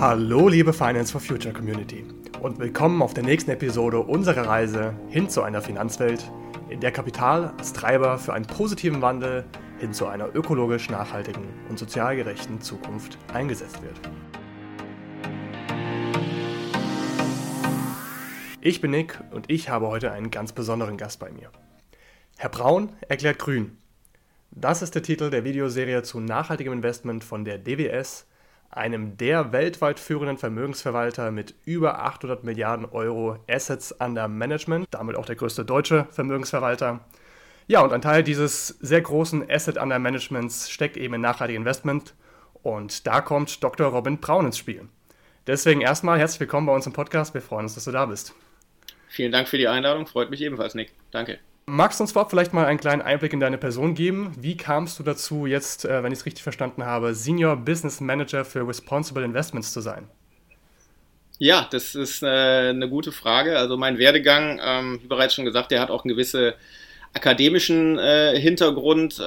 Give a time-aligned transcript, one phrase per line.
[0.00, 2.06] Hallo liebe Finance for Future Community
[2.40, 6.32] und willkommen auf der nächsten Episode unserer Reise hin zu einer Finanzwelt,
[6.70, 9.44] in der Kapital als Treiber für einen positiven Wandel
[9.78, 14.00] hin zu einer ökologisch nachhaltigen und sozial gerechten Zukunft eingesetzt wird.
[18.62, 21.50] Ich bin Nick und ich habe heute einen ganz besonderen Gast bei mir.
[22.38, 23.76] Herr Braun erklärt grün.
[24.50, 28.24] Das ist der Titel der Videoserie zu nachhaltigem Investment von der DWS
[28.70, 35.26] einem der weltweit führenden Vermögensverwalter mit über 800 Milliarden Euro Assets under Management, damit auch
[35.26, 37.00] der größte deutsche Vermögensverwalter.
[37.66, 42.14] Ja, und ein Teil dieses sehr großen Asset under Managements steckt eben in nachhaltige Investment
[42.62, 43.88] und da kommt Dr.
[43.88, 44.88] Robin Braun ins Spiel.
[45.46, 47.34] Deswegen erstmal herzlich willkommen bei uns im Podcast.
[47.34, 48.34] Wir freuen uns, dass du da bist.
[49.08, 50.92] Vielen Dank für die Einladung, freut mich ebenfalls, Nick.
[51.10, 51.40] Danke.
[51.66, 54.32] Magst du uns vorab vielleicht mal einen kleinen Einblick in deine Person geben?
[54.38, 58.44] Wie kamst du dazu, jetzt, äh, wenn ich es richtig verstanden habe, Senior Business Manager
[58.44, 60.08] für Responsible Investments zu sein?
[61.38, 63.58] Ja, das ist äh, eine gute Frage.
[63.58, 66.52] Also mein Werdegang, ähm, wie bereits schon gesagt, der hat auch einen gewissen
[67.12, 69.20] akademischen äh, Hintergrund,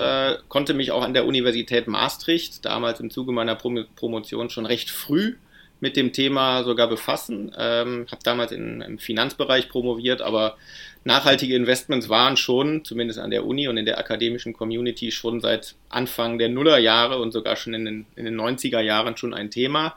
[0.48, 4.90] konnte mich auch an der Universität Maastricht, damals im Zuge meiner Prom Promotion schon recht
[4.90, 5.36] früh
[5.84, 7.52] mit dem Thema sogar befassen.
[7.58, 10.56] Ähm, habe damals in, im Finanzbereich promoviert, aber
[11.04, 15.76] nachhaltige Investments waren schon, zumindest an der Uni und in der akademischen Community, schon seit
[15.90, 19.96] Anfang der Nullerjahre und sogar schon in den, in den 90er Jahren schon ein Thema.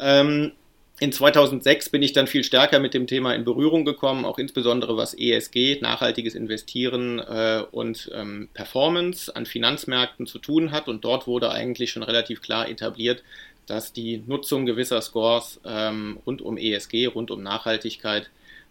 [0.00, 0.52] Ähm,
[1.00, 4.96] in 2006 bin ich dann viel stärker mit dem Thema in Berührung gekommen, auch insbesondere
[4.96, 10.88] was ESG, nachhaltiges Investieren äh, und ähm, Performance an Finanzmärkten zu tun hat.
[10.88, 13.22] Und dort wurde eigentlich schon relativ klar etabliert,
[13.66, 18.30] dass die Nutzung gewisser Scores ähm, rund um ESG, rund um Nachhaltigkeit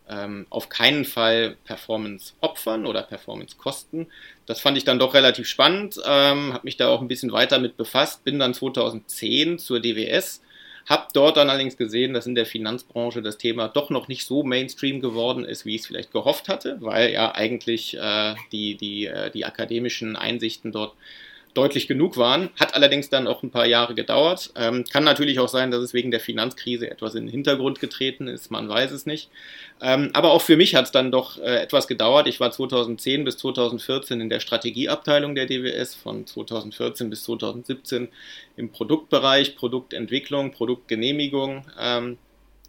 [0.10, 4.08] ähm, auf keinen Fall Performance opfern oder Performance kosten.
[4.46, 7.60] Das fand ich dann doch relativ spannend, ähm, habe mich da auch ein bisschen weiter
[7.60, 10.42] mit befasst, bin dann 2010 zur DWS,
[10.88, 14.44] habe dort dann allerdings gesehen, dass in der Finanzbranche das Thema doch noch nicht so
[14.44, 19.08] Mainstream geworden ist, wie ich es vielleicht gehofft hatte, weil ja eigentlich äh, die, die,
[19.08, 20.94] äh, die akademischen Einsichten dort
[21.54, 22.50] deutlich genug waren.
[22.60, 24.52] Hat allerdings dann auch ein paar Jahre gedauert.
[24.56, 28.28] Ähm, kann natürlich auch sein, dass es wegen der Finanzkrise etwas in den Hintergrund getreten
[28.28, 29.30] ist, man weiß es nicht.
[29.82, 32.28] Ähm, aber auch für mich hat es dann doch äh, etwas gedauert.
[32.28, 38.10] Ich war 2010 bis 2014 in der Strategieabteilung der DWS, von 2014 bis 2017
[38.56, 41.66] im Produktbereich, Produktentwicklung, Produktgenehmigung.
[41.80, 42.18] Ähm,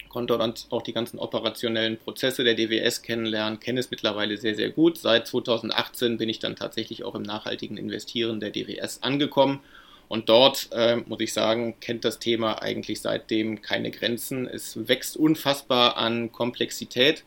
[0.09, 4.71] konnte dann auch die ganzen operationellen Prozesse der DWS kennenlernen, kenne es mittlerweile sehr, sehr
[4.71, 4.99] gut.
[4.99, 9.61] Seit 2018 bin ich dann tatsächlich auch im nachhaltigen Investieren der DWS angekommen.
[10.09, 14.47] Und dort, äh, muss ich sagen, kennt das Thema eigentlich seitdem keine Grenzen.
[14.47, 17.25] Es wächst unfassbar an Komplexität.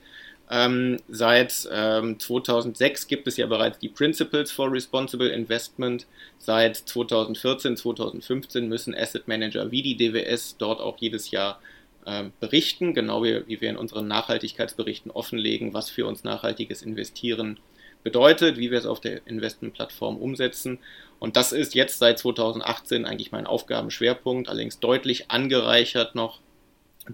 [0.49, 6.07] Ähm, seit ähm, 2006 gibt es ja bereits die Principles for Responsible Investment.
[6.39, 11.61] Seit 2014, 2015 müssen Asset Manager wie die DWS dort auch jedes Jahr
[12.39, 17.59] berichten, genau wie, wie wir in unseren Nachhaltigkeitsberichten offenlegen, was für uns nachhaltiges Investieren
[18.03, 20.79] bedeutet, wie wir es auf der Investmentplattform umsetzen.
[21.19, 26.39] Und das ist jetzt seit 2018 eigentlich mein Aufgabenschwerpunkt, allerdings deutlich angereichert noch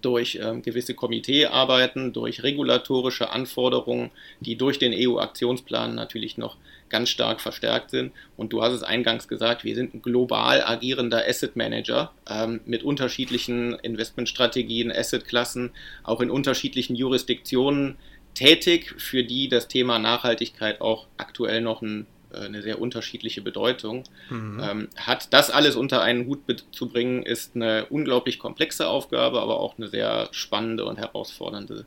[0.02, 6.58] durch ähm, gewisse Komiteearbeiten, durch regulatorische Anforderungen, die durch den EU-Aktionsplan natürlich noch
[6.90, 8.12] ganz stark verstärkt sind.
[8.36, 12.84] Und du hast es eingangs gesagt, wir sind ein global agierender Asset Manager ähm, mit
[12.84, 15.72] unterschiedlichen Investmentstrategien, Assetklassen,
[16.04, 17.98] auch in unterschiedlichen Jurisdiktionen
[18.34, 22.06] tätig, für die das Thema Nachhaltigkeit auch aktuell noch ein
[22.42, 24.62] eine sehr unterschiedliche Bedeutung mhm.
[24.64, 25.34] ähm, hat.
[25.34, 26.40] Das alles unter einen Hut
[26.72, 31.86] zu bringen, ist eine unglaublich komplexe Aufgabe, aber auch eine sehr spannende und herausfordernde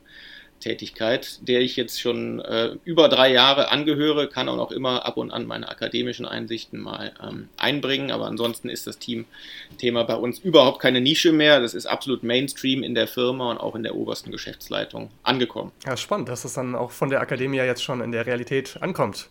[0.61, 5.17] Tätigkeit, der ich jetzt schon äh, über drei Jahre angehöre, kann auch noch immer ab
[5.17, 10.39] und an meine akademischen Einsichten mal ähm, einbringen, aber ansonsten ist das Team-Thema bei uns
[10.39, 11.61] überhaupt keine Nische mehr.
[11.61, 15.73] Das ist absolut Mainstream in der Firma und auch in der obersten Geschäftsleitung angekommen.
[15.85, 19.29] Ja, spannend, dass es dann auch von der Akademie jetzt schon in der Realität ankommt.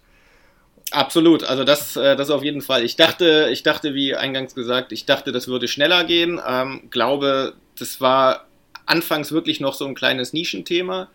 [0.91, 2.83] Absolut, also das, äh, das auf jeden Fall.
[2.83, 6.41] Ich dachte, ich dachte, wie eingangs gesagt, ich dachte, das würde schneller gehen.
[6.45, 8.47] Ähm, glaube, das war
[8.87, 11.09] anfangs wirklich noch so ein kleines Nischenthema.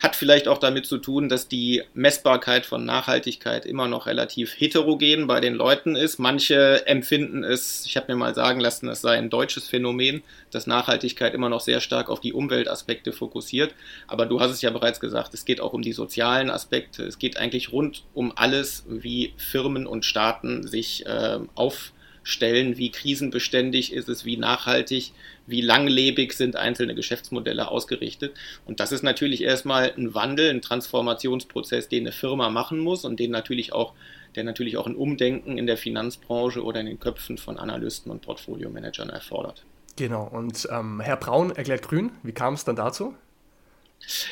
[0.00, 5.26] Hat vielleicht auch damit zu tun, dass die Messbarkeit von Nachhaltigkeit immer noch relativ heterogen
[5.26, 6.18] bei den Leuten ist.
[6.18, 10.66] Manche empfinden es, ich habe mir mal sagen lassen, es sei ein deutsches Phänomen, dass
[10.66, 13.74] Nachhaltigkeit immer noch sehr stark auf die Umweltaspekte fokussiert.
[14.06, 17.04] Aber du hast es ja bereits gesagt, es geht auch um die sozialen Aspekte.
[17.04, 22.90] Es geht eigentlich rund um alles, wie Firmen und Staaten sich äh, auf stellen, wie
[22.90, 25.12] krisenbeständig ist es, wie nachhaltig,
[25.46, 28.34] wie langlebig sind einzelne Geschäftsmodelle ausgerichtet.
[28.66, 33.18] Und das ist natürlich erstmal ein Wandel, ein Transformationsprozess, den eine Firma machen muss und
[33.18, 33.94] den natürlich auch,
[34.36, 38.22] der natürlich auch ein Umdenken in der Finanzbranche oder in den Köpfen von Analysten und
[38.22, 39.64] Portfoliomanagern erfordert.
[39.96, 42.12] Genau, und ähm, Herr Braun erklärt grün.
[42.22, 43.14] Wie kam es dann dazu?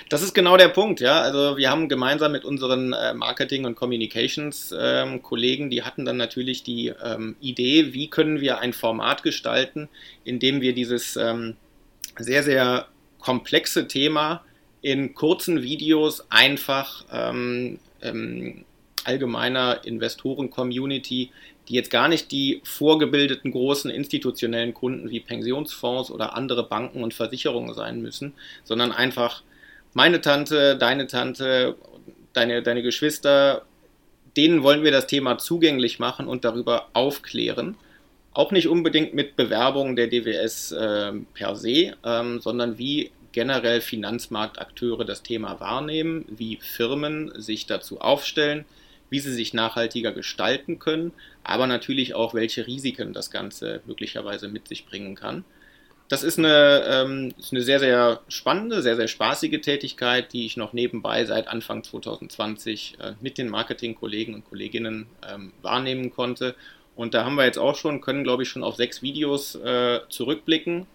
[0.08, 1.20] Das ist genau der Punkt, ja.
[1.20, 6.62] Also wir haben gemeinsam mit unseren äh, Marketing- und Communications-Kollegen, ähm, die hatten dann natürlich
[6.62, 9.88] die ähm, Idee, wie können wir ein Format gestalten,
[10.24, 11.56] in dem wir dieses ähm,
[12.18, 12.88] sehr, sehr
[13.20, 14.44] komplexe Thema
[14.80, 17.04] in kurzen Videos einfach
[19.04, 21.32] allgemeiner Investoren-Community,
[21.68, 27.12] die jetzt gar nicht die vorgebildeten großen institutionellen Kunden wie Pensionsfonds oder andere Banken und
[27.12, 29.42] Versicherungen sein müssen, sondern einfach
[29.94, 31.76] meine Tante, deine Tante,
[32.32, 33.62] deine, deine Geschwister,
[34.36, 37.76] denen wollen wir das Thema zugänglich machen und darüber aufklären.
[38.32, 45.04] Auch nicht unbedingt mit Bewerbungen der DWS äh, per se, ähm, sondern wie generell Finanzmarktakteure
[45.04, 48.64] das Thema wahrnehmen, wie Firmen sich dazu aufstellen,
[49.10, 51.12] wie sie sich nachhaltiger gestalten können,
[51.42, 55.44] aber natürlich auch, welche Risiken das Ganze möglicherweise mit sich bringen kann.
[56.08, 60.56] Das ist eine, ähm, ist eine sehr, sehr spannende, sehr, sehr spaßige Tätigkeit, die ich
[60.56, 66.54] noch nebenbei seit Anfang 2020 äh, mit den Marketingkollegen und Kolleginnen ähm, wahrnehmen konnte.
[66.96, 70.00] Und da haben wir jetzt auch schon, können glaube ich schon auf sechs Videos äh,
[70.08, 70.86] zurückblicken.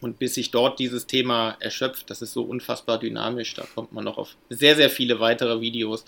[0.00, 4.04] Und bis sich dort dieses Thema erschöpft, das ist so unfassbar dynamisch, da kommt man
[4.04, 6.04] noch auf sehr, sehr viele weitere Videos.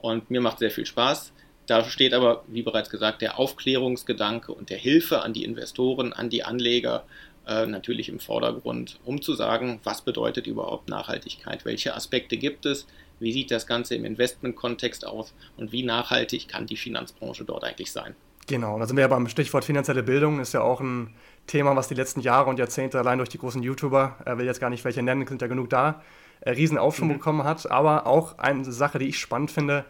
[0.00, 1.32] Und mir macht sehr viel Spaß.
[1.66, 6.30] Da steht aber, wie bereits gesagt, der Aufklärungsgedanke und der Hilfe an die Investoren, an
[6.30, 7.04] die Anleger,
[7.50, 12.86] äh, natürlich im Vordergrund, um zu sagen, was bedeutet überhaupt Nachhaltigkeit, welche Aspekte gibt es,
[13.18, 17.92] wie sieht das Ganze im Investmentkontext aus und wie nachhaltig kann die Finanzbranche dort eigentlich
[17.92, 18.14] sein.
[18.46, 21.14] Genau, da sind wir ja beim Stichwort finanzielle Bildung, ist ja auch ein
[21.46, 24.60] Thema, was die letzten Jahre und Jahrzehnte allein durch die großen YouTuber, er will jetzt
[24.60, 26.02] gar nicht welche nennen, sind ja genug da,
[26.40, 27.14] äh, riesen Aufschwung mhm.
[27.14, 27.70] bekommen hat.
[27.70, 29.84] Aber auch eine Sache, die ich spannend finde,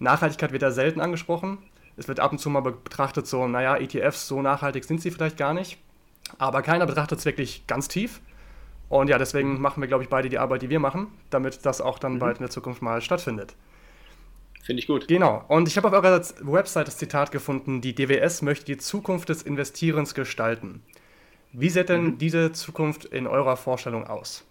[0.00, 1.58] Nachhaltigkeit wird da selten angesprochen.
[1.96, 5.36] Es wird ab und zu mal betrachtet so, naja, ETFs, so nachhaltig sind sie vielleicht
[5.36, 5.78] gar nicht.
[6.38, 8.20] Aber keiner betrachtet es wirklich ganz tief.
[8.88, 11.80] Und ja, deswegen machen wir, glaube ich, beide die Arbeit, die wir machen, damit das
[11.80, 12.18] auch dann mhm.
[12.18, 13.54] bald in der Zukunft mal stattfindet.
[14.62, 15.08] Finde ich gut.
[15.08, 15.44] Genau.
[15.48, 19.42] Und ich habe auf eurer Website das Zitat gefunden, die DWS möchte die Zukunft des
[19.42, 20.82] Investierens gestalten.
[21.52, 22.18] Wie sieht denn mhm.
[22.18, 24.44] diese Zukunft in eurer Vorstellung aus?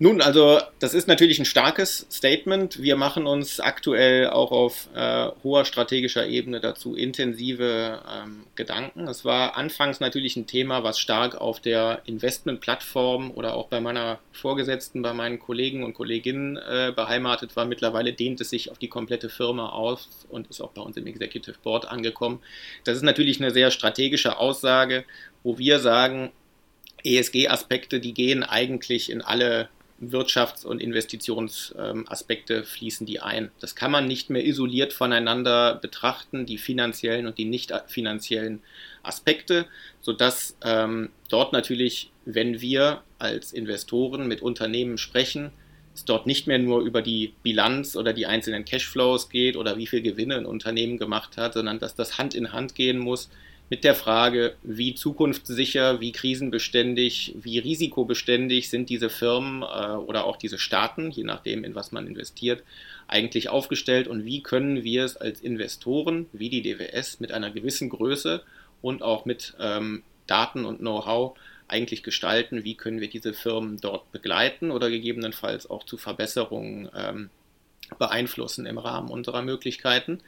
[0.00, 2.80] Nun, also das ist natürlich ein starkes Statement.
[2.80, 9.08] Wir machen uns aktuell auch auf äh, hoher strategischer Ebene dazu intensive ähm, Gedanken.
[9.08, 14.20] Es war anfangs natürlich ein Thema, was stark auf der Investmentplattform oder auch bei meiner
[14.30, 17.64] Vorgesetzten, bei meinen Kollegen und Kolleginnen äh, beheimatet war.
[17.64, 21.08] Mittlerweile dehnt es sich auf die komplette Firma aus und ist auch bei uns im
[21.08, 22.40] Executive Board angekommen.
[22.84, 25.04] Das ist natürlich eine sehr strategische Aussage,
[25.42, 26.30] wo wir sagen,
[27.02, 29.68] ESG-Aspekte, die gehen eigentlich in alle
[30.00, 33.50] Wirtschafts- und Investitionsaspekte fließen die ein.
[33.60, 38.62] Das kann man nicht mehr isoliert voneinander betrachten, die finanziellen und die nicht finanziellen
[39.02, 39.66] Aspekte,
[40.00, 45.50] sodass ähm, dort natürlich, wenn wir als Investoren mit Unternehmen sprechen,
[45.94, 49.88] es dort nicht mehr nur über die Bilanz oder die einzelnen Cashflows geht oder wie
[49.88, 53.30] viel Gewinne ein Unternehmen gemacht hat, sondern dass das Hand in Hand gehen muss
[53.70, 60.36] mit der Frage, wie zukunftssicher, wie krisenbeständig, wie risikobeständig sind diese Firmen äh, oder auch
[60.36, 62.62] diese Staaten, je nachdem, in was man investiert,
[63.08, 67.88] eigentlich aufgestellt und wie können wir es als Investoren, wie die DWS, mit einer gewissen
[67.90, 68.42] Größe
[68.80, 71.36] und auch mit ähm, Daten und Know-how
[71.68, 77.30] eigentlich gestalten, wie können wir diese Firmen dort begleiten oder gegebenenfalls auch zu Verbesserungen ähm,
[77.98, 80.20] beeinflussen im Rahmen unserer Möglichkeiten.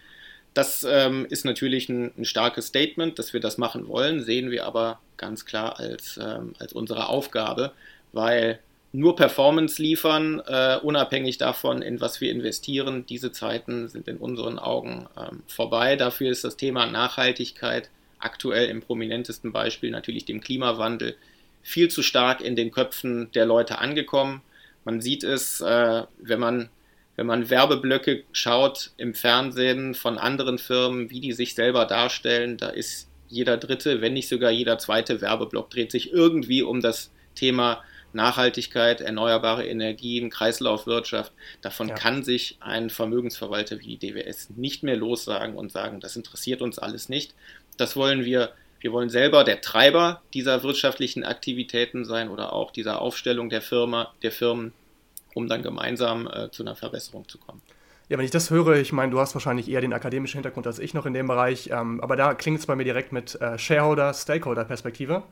[0.55, 4.67] Das ähm, ist natürlich ein, ein, starkes Statement, dass wir das machen wollen, sehen wir
[4.67, 7.73] aber ganz klar als, ähm, als unsere Aufgabe,
[8.13, 8.59] weil
[8.93, 14.59] nur Performance liefern, äh, unabhängig davon, in was wir investieren, diese Zeiten sind in unseren
[14.59, 15.95] Augen ähm, vorbei.
[15.95, 17.89] Dafür ist das Thema Nachhaltigkeit
[18.19, 21.17] aktuell im prominentesten Beispiel natürlich dem Klimawandel
[21.63, 24.43] viel zu stark in den Köpfen der Leute angekommen.
[24.85, 26.69] Man sieht es, äh, wenn man
[27.21, 32.71] wenn man Werbeblöcke schaut im Fernsehen von anderen Firmen, wie die sich selber darstellen, da
[32.71, 37.83] ist jeder dritte, wenn nicht sogar jeder zweite Werbeblock dreht sich irgendwie um das Thema
[38.15, 41.31] Nachhaltigkeit, erneuerbare Energien, Kreislaufwirtschaft.
[41.61, 41.95] Davon ja.
[41.95, 46.79] kann sich ein Vermögensverwalter wie die DWS nicht mehr lossagen und sagen, das interessiert uns
[46.79, 47.35] alles nicht.
[47.77, 48.55] Das wollen wir.
[48.81, 54.15] Wir wollen selber der Treiber dieser wirtschaftlichen Aktivitäten sein oder auch dieser Aufstellung der Firma,
[54.23, 54.73] der Firmen
[55.35, 57.63] um dann gemeinsam äh, zu einer Verbesserung zu kommen.
[58.09, 60.81] Ja, wenn ich das höre, ich meine, du hast wahrscheinlich eher den akademischen Hintergrund als
[60.81, 63.57] ich noch in dem Bereich, ähm, aber da klingt es bei mir direkt mit äh,
[63.57, 65.23] Shareholder-Stakeholder-Perspektive,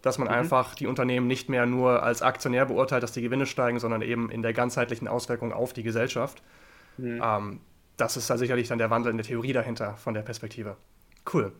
[0.00, 0.34] dass man mhm.
[0.34, 4.30] einfach die Unternehmen nicht mehr nur als Aktionär beurteilt, dass die Gewinne steigen, sondern eben
[4.30, 6.42] in der ganzheitlichen Auswirkung auf die Gesellschaft.
[6.96, 7.20] Mhm.
[7.22, 7.60] Ähm,
[7.98, 10.76] das ist da sicherlich dann der Wandel in der Theorie dahinter von der Perspektive.
[11.30, 11.52] Cool.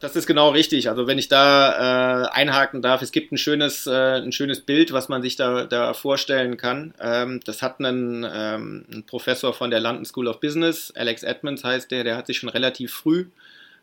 [0.00, 0.88] Das ist genau richtig.
[0.88, 4.94] Also wenn ich da äh, einhaken darf, es gibt ein schönes, äh, ein schönes Bild,
[4.94, 6.94] was man sich da, da vorstellen kann.
[6.98, 11.64] Ähm, das hat einen, ähm, ein Professor von der London School of Business, Alex Edmonds
[11.64, 13.26] heißt der, der hat sich schon relativ früh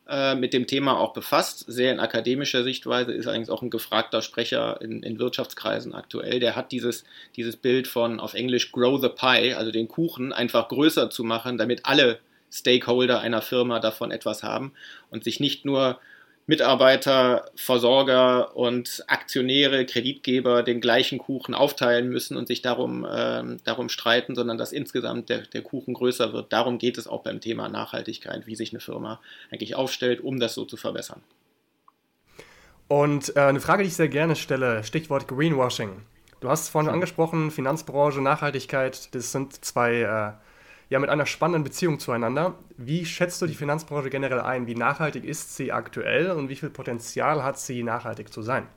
[0.09, 4.23] äh, mit dem Thema auch befasst, sehr in akademischer Sichtweise, ist eigentlich auch ein gefragter
[4.23, 6.39] Sprecher in, in Wirtschaftskreisen aktuell.
[6.39, 7.03] Der hat dieses,
[7.35, 11.59] dieses Bild von auf Englisch Grow the Pie, also den Kuchen einfach größer zu machen,
[11.59, 12.17] damit alle
[12.51, 14.73] Stakeholder einer Firma davon etwas haben
[15.09, 15.99] und sich nicht nur
[16.49, 23.89] Mitarbeiter, Versorger und Aktionäre, Kreditgeber den gleichen Kuchen aufteilen müssen und sich darum, äh, darum
[23.89, 26.53] streiten, sondern dass insgesamt der, der Kuchen größer wird.
[26.53, 29.19] Darum geht es auch beim Thema Nachhaltigkeit, wie sich eine Firma
[29.51, 31.21] eigentlich aufstellt, um das so zu verbessern.
[32.87, 36.03] Und äh, eine Frage, die ich sehr gerne stelle, Stichwort Greenwashing.
[36.39, 40.46] Du hast es vorhin angesprochen, Finanzbranche, Nachhaltigkeit, das sind zwei äh,
[40.89, 42.55] ja mit einer spannenden Beziehung zueinander.
[42.77, 44.67] Wie schätzt du die Finanzbranche generell ein?
[44.67, 48.67] Wie nachhaltig ist sie aktuell und wie viel Potenzial hat sie, nachhaltig zu sein?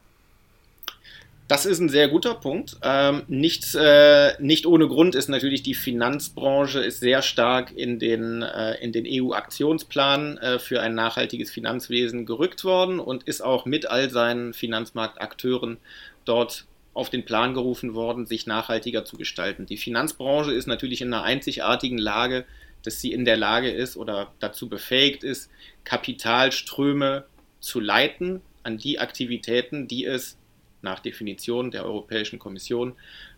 [1.50, 2.76] Das ist ein sehr guter Punkt.
[2.80, 8.42] Ähm, nicht, äh, nicht ohne Grund ist natürlich die Finanzbranche ist sehr stark in den,
[8.42, 13.90] äh, in den EU-Aktionsplan äh, für ein nachhaltiges Finanzwesen gerückt worden und ist auch mit
[13.90, 15.78] all seinen Finanzmarktakteuren
[16.24, 19.66] dort auf den Plan gerufen worden, sich nachhaltiger zu gestalten.
[19.66, 22.44] Die Finanzbranche ist natürlich in einer einzigartigen Lage,
[22.82, 25.50] dass sie in der Lage ist oder dazu befähigt ist,
[25.84, 27.24] Kapitalströme
[27.60, 30.36] zu leiten an die Aktivitäten, die es
[30.82, 32.94] nach Definition der Europäischen Kommission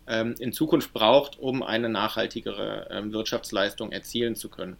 [0.06, 4.76] ähm, in Zukunft braucht, um eine nachhaltigere ähm, Wirtschaftsleistung erzielen zu können.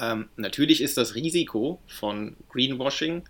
[0.00, 3.24] Ähm, natürlich ist das Risiko von Greenwashing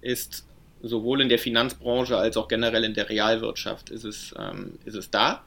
[0.00, 0.46] ist
[0.82, 5.10] sowohl in der Finanzbranche als auch generell in der Realwirtschaft ist es, ähm, ist es
[5.10, 5.44] da.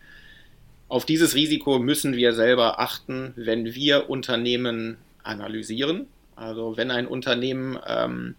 [0.88, 6.08] Auf dieses Risiko müssen wir selber achten, wenn wir Unternehmen analysieren.
[6.36, 8.36] Also wenn ein Unternehmen ähm,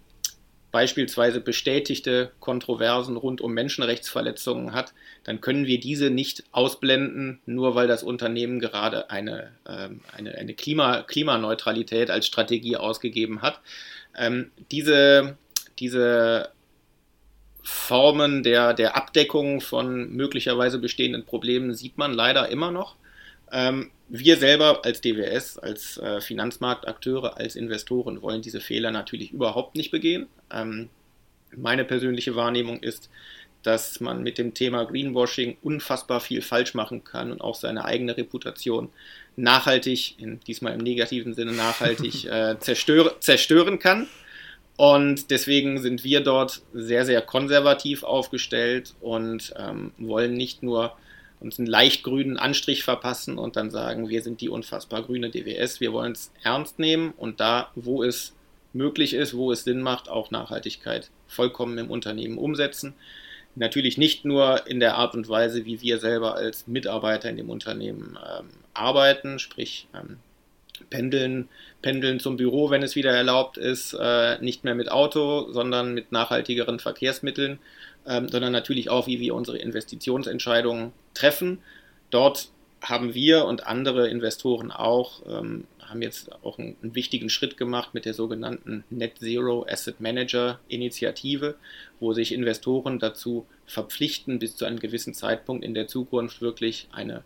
[0.72, 7.86] beispielsweise bestätigte Kontroversen rund um Menschenrechtsverletzungen hat, dann können wir diese nicht ausblenden, nur weil
[7.86, 13.60] das Unternehmen gerade eine, ähm, eine, eine Klima, Klimaneutralität als Strategie ausgegeben hat.
[14.16, 15.36] Ähm, diese,
[15.78, 16.48] diese
[17.62, 22.96] Formen der, der Abdeckung von möglicherweise bestehenden Problemen sieht man leider immer noch.
[23.52, 29.76] Ähm, wir selber als DWS, als äh, Finanzmarktakteure, als Investoren wollen diese Fehler natürlich überhaupt
[29.76, 30.26] nicht begehen.
[30.50, 30.90] Ähm,
[31.56, 33.10] meine persönliche Wahrnehmung ist,
[33.62, 38.16] dass man mit dem Thema Greenwashing unfassbar viel falsch machen kann und auch seine eigene
[38.16, 38.90] Reputation
[39.36, 44.08] nachhaltig, in, diesmal im negativen Sinne nachhaltig, äh, zerstöre, zerstören kann.
[44.76, 50.96] Und deswegen sind wir dort sehr, sehr konservativ aufgestellt und ähm, wollen nicht nur
[51.40, 55.80] uns einen leicht grünen Anstrich verpassen und dann sagen, wir sind die unfassbar grüne DWS.
[55.80, 58.34] Wir wollen es ernst nehmen und da, wo es
[58.72, 62.94] möglich ist, wo es Sinn macht, auch Nachhaltigkeit vollkommen im Unternehmen umsetzen.
[63.54, 67.50] Natürlich nicht nur in der Art und Weise, wie wir selber als Mitarbeiter in dem
[67.50, 70.18] Unternehmen ähm, arbeiten, sprich ähm,
[70.92, 71.48] pendeln,
[71.80, 76.12] pendeln zum Büro, wenn es wieder erlaubt ist, äh, nicht mehr mit Auto, sondern mit
[76.12, 77.58] nachhaltigeren Verkehrsmitteln,
[78.06, 81.62] ähm, sondern natürlich auch, wie wir unsere Investitionsentscheidungen treffen.
[82.10, 82.50] Dort
[82.82, 87.94] haben wir und andere Investoren auch, ähm, haben jetzt auch einen, einen, wichtigen Schritt gemacht
[87.94, 91.54] mit der sogenannten Net Zero Asset Manager Initiative,
[92.00, 97.24] wo sich Investoren dazu verpflichten, bis zu einem gewissen Zeitpunkt in der Zukunft wirklich eine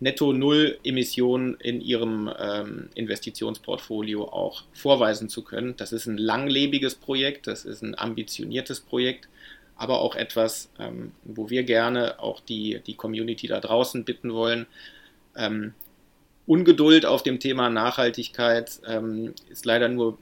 [0.00, 5.76] netto null Emissionen in ihrem ähm, Investitionsportfolio auch vorweisen zu können.
[5.76, 9.28] Das ist ein langlebiges Projekt, das ist ein ambitioniertes Projekt,
[9.76, 14.66] aber auch etwas, ähm, wo wir gerne auch die, die Community da draußen bitten wollen.
[15.36, 15.74] Ähm,
[16.46, 20.18] Ungeduld auf dem Thema Nachhaltigkeit ähm, ist leider nur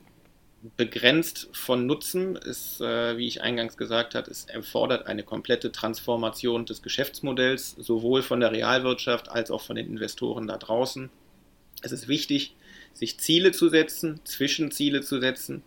[0.76, 6.66] begrenzt von Nutzen, ist, äh, wie ich eingangs gesagt habe, es erfordert eine komplette Transformation
[6.66, 11.10] des Geschäftsmodells, sowohl von der Realwirtschaft als auch von den Investoren da draußen.
[11.82, 12.56] Es ist wichtig,
[12.92, 15.62] sich Ziele zu setzen, Zwischenziele zu setzen,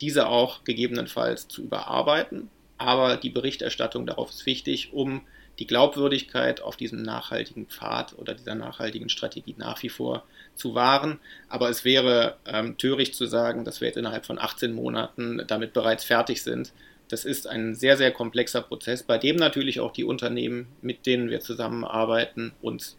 [0.00, 2.50] diese auch gegebenenfalls zu überarbeiten.
[2.76, 5.22] Aber die Berichterstattung darauf ist wichtig, um
[5.58, 11.20] die Glaubwürdigkeit auf diesem nachhaltigen Pfad oder dieser nachhaltigen Strategie nach wie vor zu wahren.
[11.48, 15.72] Aber es wäre ähm, töricht zu sagen, dass wir jetzt innerhalb von 18 Monaten damit
[15.72, 16.72] bereits fertig sind.
[17.08, 21.30] Das ist ein sehr, sehr komplexer Prozess, bei dem natürlich auch die Unternehmen, mit denen
[21.30, 22.96] wir zusammenarbeiten, uns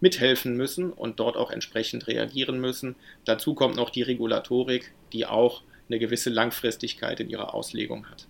[0.00, 2.96] mithelfen müssen und dort auch entsprechend reagieren müssen.
[3.24, 5.62] Dazu kommt noch die Regulatorik, die auch
[5.94, 8.26] eine gewisse Langfristigkeit in ihrer Auslegung hat.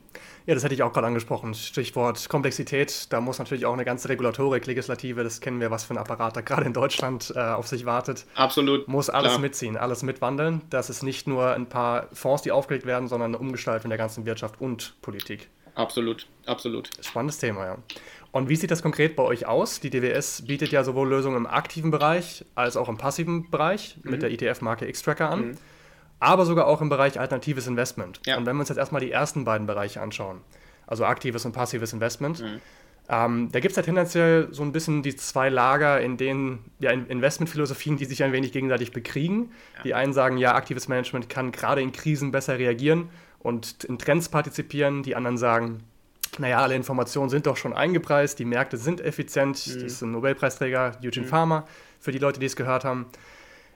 [0.46, 1.54] Ja, das hätte ich auch gerade angesprochen.
[1.54, 3.10] Stichwort Komplexität.
[3.10, 6.36] Da muss natürlich auch eine ganze Regulatorik, Legislative, das kennen wir, was für ein Apparat
[6.36, 8.26] da gerade in Deutschland äh, auf sich wartet.
[8.34, 8.86] Absolut.
[8.86, 9.40] Muss alles klar.
[9.40, 10.60] mitziehen, alles mitwandeln.
[10.68, 14.26] Das ist nicht nur ein paar Fonds, die aufgelegt werden, sondern eine Umgestaltung der ganzen
[14.26, 15.48] Wirtschaft und Politik.
[15.74, 16.90] Absolut, absolut.
[17.00, 17.78] Spannendes Thema, ja.
[18.30, 19.80] Und wie sieht das konkret bei euch aus?
[19.80, 24.10] Die DWS bietet ja sowohl Lösungen im aktiven Bereich als auch im passiven Bereich mhm.
[24.10, 25.48] mit der ETF-Marke X-Tracker an.
[25.48, 25.56] Mhm
[26.24, 28.20] aber sogar auch im Bereich alternatives Investment.
[28.26, 28.36] Ja.
[28.36, 30.40] Und wenn wir uns jetzt erstmal die ersten beiden Bereiche anschauen,
[30.86, 32.60] also aktives und passives Investment, mhm.
[33.08, 36.90] ähm, da gibt es ja tendenziell so ein bisschen die zwei Lager, in denen ja,
[36.90, 39.52] Investmentphilosophien, die sich ein wenig gegenseitig bekriegen.
[39.76, 39.82] Ja.
[39.84, 44.28] Die einen sagen, ja, aktives Management kann gerade in Krisen besser reagieren und in Trends
[44.28, 45.02] partizipieren.
[45.02, 45.84] Die anderen sagen,
[46.38, 49.66] naja, alle Informationen sind doch schon eingepreist, die Märkte sind effizient.
[49.66, 49.72] Mhm.
[49.74, 51.30] Das ist ein Nobelpreisträger, Eugene mhm.
[51.30, 51.66] Farmer,
[52.00, 53.06] für die Leute, die es gehört haben.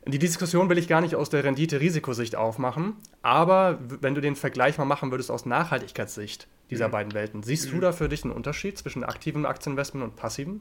[0.06, 4.78] Die Diskussion will ich gar nicht aus der Rendite-Risikosicht aufmachen, aber wenn du den Vergleich
[4.78, 6.92] mal machen würdest aus Nachhaltigkeitssicht dieser mhm.
[6.92, 7.76] beiden Welten, siehst mhm.
[7.76, 10.60] du da für dich einen Unterschied zwischen aktivem Aktieninvestment und passivem?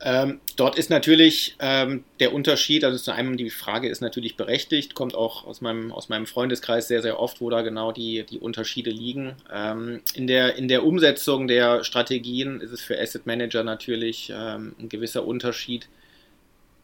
[0.00, 4.94] Ähm, dort ist natürlich ähm, der Unterschied, also zu einem die Frage ist natürlich berechtigt,
[4.94, 8.38] kommt auch aus meinem, aus meinem Freundeskreis sehr, sehr oft, wo da genau die, die
[8.38, 9.34] Unterschiede liegen.
[9.52, 14.76] Ähm, in, der, in der Umsetzung der Strategien ist es für Asset Manager natürlich ähm,
[14.78, 15.88] ein gewisser Unterschied,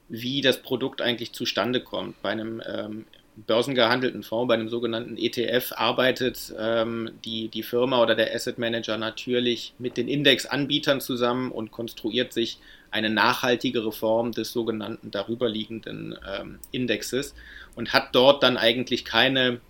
[0.08, 2.20] wie das Produkt eigentlich zustande kommt.
[2.22, 3.06] Bei einem ähm,
[3.36, 8.96] börsengehandelten Fonds, bei einem sogenannten ETF, arbeitet ähm, die, die Firma oder der Asset Manager
[8.96, 12.58] natürlich mit den Indexanbietern zusammen und konstruiert sich
[12.90, 17.34] eine nachhaltigere Form des sogenannten darüberliegenden ähm, Indexes
[17.74, 19.60] und hat dort dann eigentlich keine,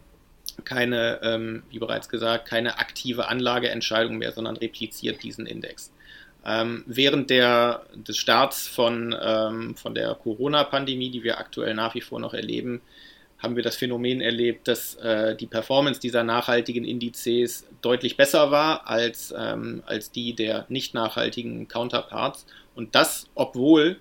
[0.65, 5.91] keine ähm, wie bereits gesagt, keine aktive Anlageentscheidung mehr, sondern repliziert diesen Index.
[6.47, 12.03] Ähm, während der, des Starts von, ähm, von der Corona-Pandemie, die wir aktuell nach wie
[12.03, 12.83] vor noch erleben,
[13.39, 18.89] haben wir das Phänomen erlebt, dass äh, die Performance dieser nachhaltigen Indizes deutlich besser war
[18.89, 22.47] als, ähm, als die der nicht nachhaltigen Counterparts.
[22.75, 23.99] Und das, obwohl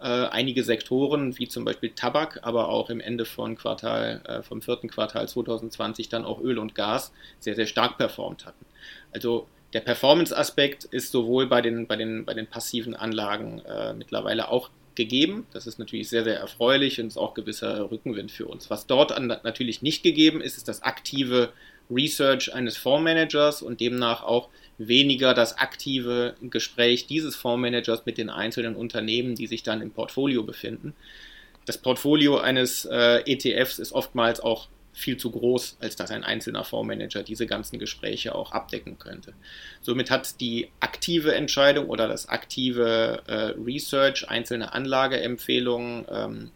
[0.00, 4.60] äh, einige Sektoren, wie zum Beispiel Tabak, aber auch im Ende von Quartal, äh, vom
[4.60, 8.64] vierten Quartal 2020 dann auch Öl und Gas sehr, sehr stark performt hatten.
[9.12, 14.48] Also der Performance-Aspekt ist sowohl bei den, bei den, bei den passiven Anlagen äh, mittlerweile
[14.48, 15.46] auch gegeben.
[15.52, 18.70] Das ist natürlich sehr, sehr erfreulich und ist auch gewisser Rückenwind für uns.
[18.70, 21.52] Was dort an, natürlich nicht gegeben ist, ist das aktive
[21.90, 28.76] Research eines Fondsmanagers und demnach auch weniger das aktive Gespräch dieses Fondsmanagers mit den einzelnen
[28.76, 30.94] Unternehmen, die sich dann im Portfolio befinden.
[31.66, 36.64] Das Portfolio eines äh, ETFs ist oftmals auch viel zu groß, als dass ein einzelner
[36.64, 39.34] Fondsmanager diese ganzen Gespräche auch abdecken könnte.
[39.82, 46.50] Somit hat die aktive Entscheidung oder das aktive äh, Research, einzelne Anlageempfehlungen ähm,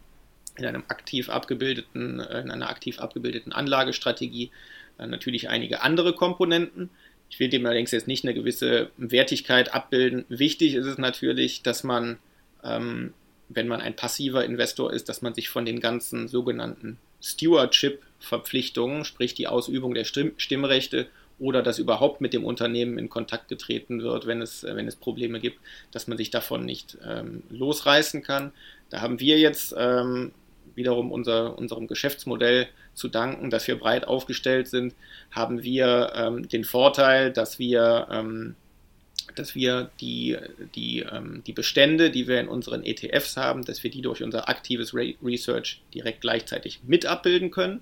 [0.57, 4.49] in einem aktiv abgebildeten, äh, in einer aktiv abgebildeten Anlagestrategie
[4.97, 6.89] äh, natürlich einige andere Komponenten.
[7.29, 10.25] Ich will dem allerdings jetzt nicht eine gewisse Wertigkeit abbilden.
[10.29, 12.17] Wichtig ist es natürlich, dass man
[12.63, 13.13] ähm,
[13.49, 19.33] wenn man ein passiver Investor ist, dass man sich von den ganzen sogenannten Stewardship-Verpflichtungen, sprich
[19.33, 21.07] die Ausübung der Stimm Stimmrechte
[21.39, 25.39] oder dass überhaupt mit dem Unternehmen in Kontakt getreten wird, wenn es, wenn es Probleme
[25.39, 25.59] gibt,
[25.91, 28.51] dass man sich davon nicht ähm, losreißen kann.
[28.91, 30.33] Da haben wir jetzt ähm,
[30.75, 34.93] wiederum unser, unserem Geschäftsmodell zu danken, dass wir breit aufgestellt sind,
[35.31, 38.55] haben wir ähm, den Vorteil, dass wir ähm,
[39.35, 40.37] dass wir die,
[40.75, 44.49] die, ähm, die Bestände, die wir in unseren ETFs haben, dass wir die durch unser
[44.49, 47.81] aktives Re Research direkt gleichzeitig mit abbilden können.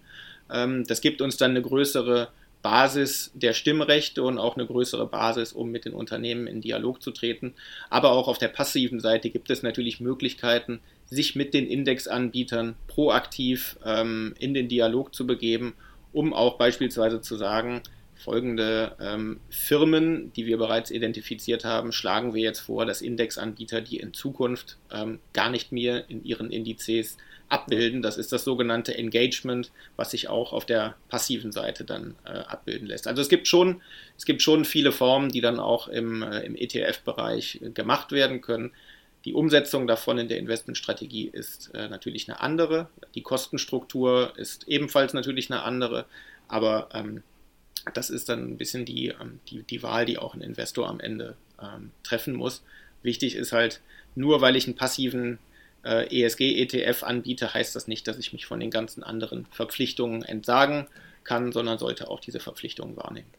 [0.51, 2.29] Ähm, das gibt uns dann eine größere
[2.61, 7.11] Basis der Stimmrechte und auch eine größere Basis, um mit den Unternehmen in Dialog zu
[7.11, 7.53] treten.
[7.89, 13.77] Aber auch auf der passiven Seite gibt es natürlich Möglichkeiten, sich mit den Indexanbietern proaktiv
[13.85, 15.73] ähm, in den Dialog zu begeben,
[16.11, 17.81] um auch beispielsweise zu sagen,
[18.19, 23.97] folgende ähm, Firmen, die wir bereits identifiziert haben, schlagen wir jetzt vor, dass Indexanbieter die
[23.97, 28.01] in Zukunft ähm, gar nicht mehr in ihren Indizes abbilden.
[28.01, 32.87] Das ist das sogenannte Engagement, was sich auch auf der passiven Seite dann äh, abbilden
[32.87, 33.07] lässt.
[33.07, 33.81] Also es gibt schon,
[34.17, 38.41] es gibt schon viele Formen, die dann auch im, äh, im ETF-Bereich äh, gemacht werden
[38.41, 38.71] können.
[39.25, 42.89] Die Umsetzung davon in der Investmentstrategie ist äh, natürlich eine andere.
[43.15, 46.05] Die Kostenstruktur ist ebenfalls natürlich eine andere.
[46.47, 47.23] Aber ähm,
[47.93, 50.99] das ist dann ein bisschen die, ähm, die, die Wahl, die auch ein Investor am
[50.99, 52.63] Ende ähm, treffen muss.
[53.01, 53.81] Wichtig ist halt,
[54.15, 55.39] nur weil ich einen passiven
[55.83, 60.87] äh, ESG-ETF anbiete, heißt das nicht, dass ich mich von den ganzen anderen Verpflichtungen entsagen
[61.23, 63.29] kann, sondern sollte auch diese Verpflichtungen wahrnehmen.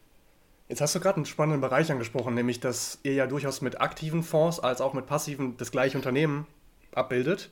[0.68, 4.22] Jetzt hast du gerade einen spannenden Bereich angesprochen, nämlich dass ihr ja durchaus mit aktiven
[4.22, 6.46] Fonds als auch mit passiven das gleiche Unternehmen
[6.92, 7.50] abbildet.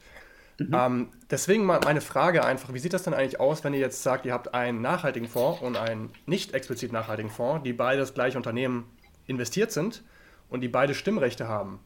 [0.58, 0.74] Mhm.
[0.74, 4.02] Ähm, deswegen mal meine Frage einfach, wie sieht das denn eigentlich aus, wenn ihr jetzt
[4.02, 8.14] sagt, ihr habt einen nachhaltigen Fonds und einen nicht explizit nachhaltigen Fonds, die beide das
[8.14, 8.84] gleiche Unternehmen
[9.26, 10.02] investiert sind
[10.48, 11.80] und die beide Stimmrechte haben?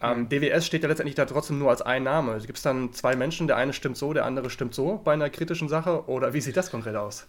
[0.00, 0.28] Ähm, mhm.
[0.28, 2.38] DWS steht ja letztendlich da trotzdem nur als ein Name.
[2.38, 5.28] Gibt es dann zwei Menschen, der eine stimmt so, der andere stimmt so bei einer
[5.28, 6.08] kritischen Sache?
[6.08, 7.26] Oder wie sieht das konkret aus?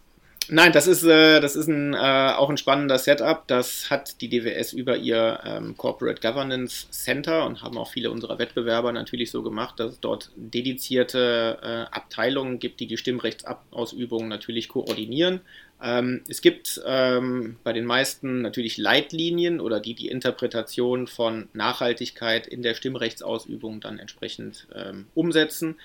[0.48, 3.48] Nein, das ist, äh, das ist ein, äh, auch ein spannender Setup.
[3.48, 8.40] Das hat die DWS über ihr ähm, Corporate Governance Center und haben auch viele unserer
[8.40, 14.70] Wettbewerber natürlich so gemacht, dass es dort dedizierte äh, Abteilungen gibt, die die Stimmrechtsausübung natürlich
[14.70, 15.42] koordinieren.
[15.82, 22.48] Ähm, es gibt ähm, bei den meisten natürlich Leitlinien oder die die Interpretation von Nachhaltigkeit
[22.48, 25.76] in der Stimmrechtsausübung dann entsprechend ähm, umsetzen.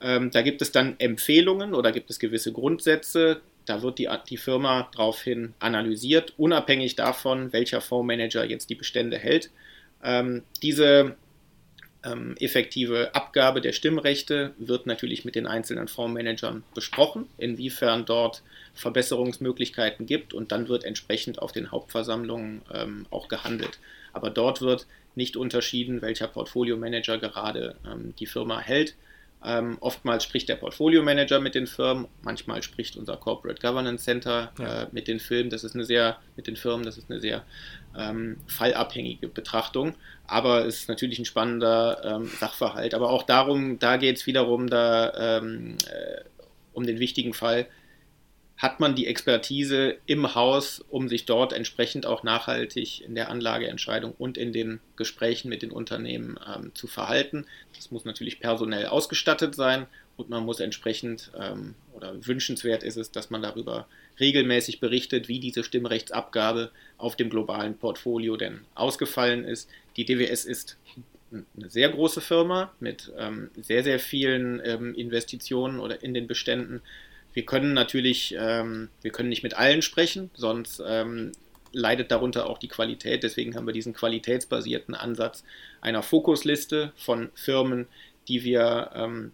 [0.00, 4.36] Ähm, da gibt es dann Empfehlungen oder gibt es gewisse Grundsätze, da wird die, die
[4.36, 9.50] Firma daraufhin analysiert, unabhängig davon, welcher Fondsmanager jetzt die Bestände hält.
[10.02, 11.16] Ähm, diese
[12.04, 18.42] ähm, effektive Abgabe der Stimmrechte wird natürlich mit den einzelnen Fondsmanagern besprochen, inwiefern dort
[18.74, 23.78] Verbesserungsmöglichkeiten gibt und dann wird entsprechend auf den Hauptversammlungen ähm, auch gehandelt.
[24.12, 28.94] Aber dort wird nicht unterschieden, welcher Portfolio-Manager gerade ähm, die Firma hält.
[29.44, 34.52] Ähm, oftmals spricht der Portfolio Manager mit den Firmen, manchmal spricht unser Corporate Governance Center
[34.58, 34.82] ja.
[34.82, 35.50] äh, mit den Firmen.
[35.50, 36.84] Das ist eine sehr mit den Firmen.
[36.84, 37.44] Das ist eine sehr
[37.96, 39.94] ähm, fallabhängige Betrachtung,
[40.26, 42.94] aber es ist natürlich ein spannender ähm, Sachverhalt.
[42.94, 46.24] Aber auch darum, da geht es wiederum da ähm, äh,
[46.72, 47.66] um den wichtigen Fall
[48.56, 54.12] hat man die Expertise im Haus, um sich dort entsprechend auch nachhaltig in der Anlageentscheidung
[54.16, 57.46] und in den Gesprächen mit den Unternehmen ähm, zu verhalten.
[57.74, 59.86] Das muss natürlich personell ausgestattet sein
[60.16, 63.88] und man muss entsprechend ähm, oder wünschenswert ist es, dass man darüber
[64.20, 69.68] regelmäßig berichtet, wie diese Stimmrechtsabgabe auf dem globalen Portfolio denn ausgefallen ist.
[69.96, 70.76] Die DWS ist
[71.32, 76.80] eine sehr große Firma mit ähm, sehr, sehr vielen ähm, Investitionen oder in den Beständen
[77.34, 81.32] wir können natürlich, ähm, wir können nicht mit allen sprechen, sonst ähm,
[81.72, 83.24] leidet darunter auch die Qualität.
[83.24, 85.44] Deswegen haben wir diesen qualitätsbasierten Ansatz
[85.80, 87.86] einer Fokusliste von Firmen,
[88.28, 89.32] die wir, ähm,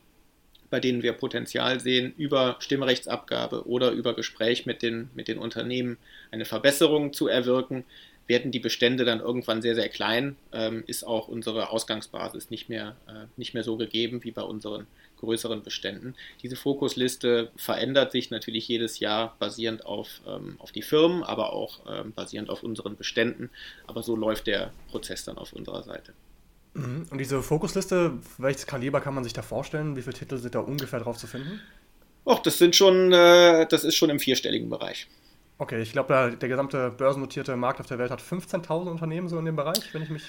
[0.71, 5.99] bei denen wir Potenzial sehen, über Stimmrechtsabgabe oder über Gespräch mit den, mit den Unternehmen
[6.31, 7.85] eine Verbesserung zu erwirken.
[8.27, 12.97] Werden die Bestände dann irgendwann sehr, sehr klein, ähm, ist auch unsere Ausgangsbasis nicht mehr,
[13.09, 14.87] äh, nicht mehr so gegeben wie bei unseren
[15.21, 16.15] größeren Beständen.
[16.43, 21.81] Diese Fokusliste verändert sich natürlich jedes Jahr basierend auf, ähm, auf die Firmen, aber auch
[21.89, 23.51] ähm, basierend auf unseren Beständen.
[23.87, 26.13] Aber so läuft der Prozess dann auf unserer Seite.
[26.75, 27.07] Mhm.
[27.11, 29.97] Und diese Fokusliste, welches Kaliber kann man sich da vorstellen?
[29.97, 31.61] Wie viele Titel sind da ungefähr drauf zu finden?
[32.25, 35.09] Och, das sind schon, äh, das ist schon im vierstelligen Bereich.
[35.59, 39.45] Okay, ich glaube, der gesamte börsennotierte Markt auf der Welt hat 15.000 Unternehmen so in
[39.45, 40.25] dem Bereich, wenn ich mich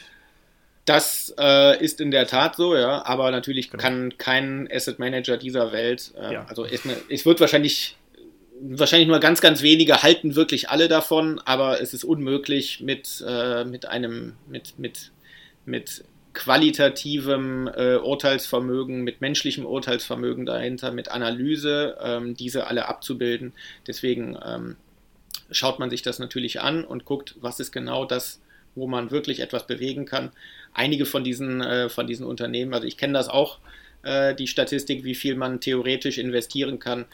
[0.86, 3.82] das äh, ist in der Tat so, ja, aber natürlich genau.
[3.82, 6.46] kann kein Asset Manager dieser Welt, äh, ja.
[6.46, 7.98] also es, es wird wahrscheinlich
[8.62, 13.66] wahrscheinlich nur ganz, ganz wenige halten wirklich alle davon, aber es ist unmöglich mit, äh,
[13.66, 15.12] mit einem, mit, mit,
[15.66, 23.54] mit qualitativem äh, Urteilsvermögen, mit menschlichem Urteilsvermögen dahinter, mit Analyse, ähm, diese alle abzubilden.
[23.88, 24.78] Deswegen ähm,
[25.50, 28.42] schaut man sich das natürlich an und guckt, was ist genau das,
[28.76, 30.32] wo man wirklich etwas bewegen kann
[30.74, 33.60] einige von diesen, äh, von diesen Unternehmen, also ich kenne das auch,
[34.04, 37.06] äh, die Statistik, wie viel man theoretisch investieren kann.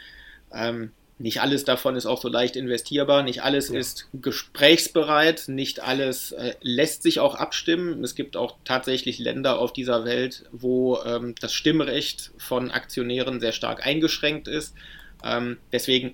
[0.54, 3.80] Ähm, nicht alles davon ist auch so leicht investierbar, nicht alles ja.
[3.80, 8.04] ist gesprächsbereit, nicht alles äh, lässt sich auch abstimmen.
[8.04, 13.52] Es gibt auch tatsächlich Länder auf dieser Welt, wo ähm, das Stimmrecht von Aktionären sehr
[13.52, 14.76] stark eingeschränkt ist.
[15.24, 16.14] Ähm, deswegen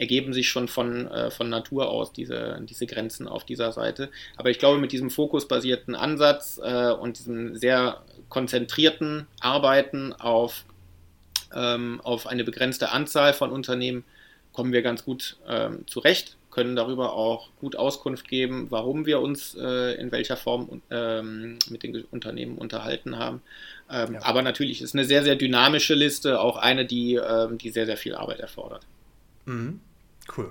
[0.00, 4.08] ergeben sich schon von, äh, von Natur aus diese, diese Grenzen auf dieser Seite.
[4.38, 10.64] Aber ich glaube, mit diesem fokusbasierten Ansatz äh, und diesem sehr konzentrierten Arbeiten auf,
[11.54, 14.04] ähm, auf eine begrenzte Anzahl von Unternehmen
[14.52, 19.54] kommen wir ganz gut ähm, zurecht, können darüber auch gut Auskunft geben, warum wir uns
[19.54, 23.42] äh, in welcher Form ähm, mit den Unternehmen unterhalten haben.
[23.90, 24.22] Ähm, ja.
[24.22, 27.98] Aber natürlich ist eine sehr, sehr dynamische Liste, auch eine, die, ähm, die sehr, sehr
[27.98, 28.86] viel Arbeit erfordert.
[29.44, 29.80] Mhm.
[30.36, 30.50] Cool.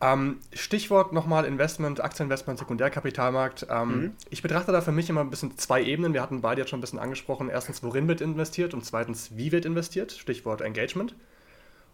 [0.00, 3.66] Ähm, Stichwort nochmal Investment, Aktieninvestment, Sekundärkapitalmarkt.
[3.68, 4.12] Ähm, mhm.
[4.30, 6.14] Ich betrachte da für mich immer ein bisschen zwei Ebenen.
[6.14, 7.48] Wir hatten beide jetzt schon ein bisschen angesprochen.
[7.48, 10.12] Erstens, worin wird investiert und zweitens, wie wird investiert?
[10.12, 11.16] Stichwort Engagement.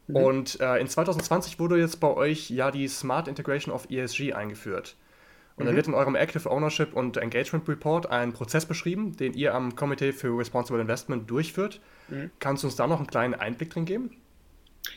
[0.07, 0.17] Mhm.
[0.17, 4.97] Und äh, in 2020 wurde jetzt bei euch ja die Smart Integration of ESG eingeführt.
[5.57, 5.71] Und mhm.
[5.71, 9.77] da wird in eurem Active Ownership und Engagement Report ein Prozess beschrieben, den ihr am
[9.77, 11.81] Committee für Responsible Investment durchführt.
[12.09, 12.31] Mhm.
[12.39, 14.11] Kannst du uns da noch einen kleinen Einblick drin geben?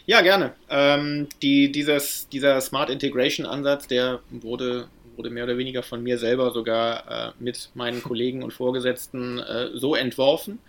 [0.06, 0.54] Ja, gerne.
[0.70, 6.18] Ähm, die, dieses, dieser Smart Integration Ansatz, der wurde, wurde mehr oder weniger von mir
[6.18, 10.60] selber sogar äh, mit meinen Kollegen und Vorgesetzten äh, so entworfen.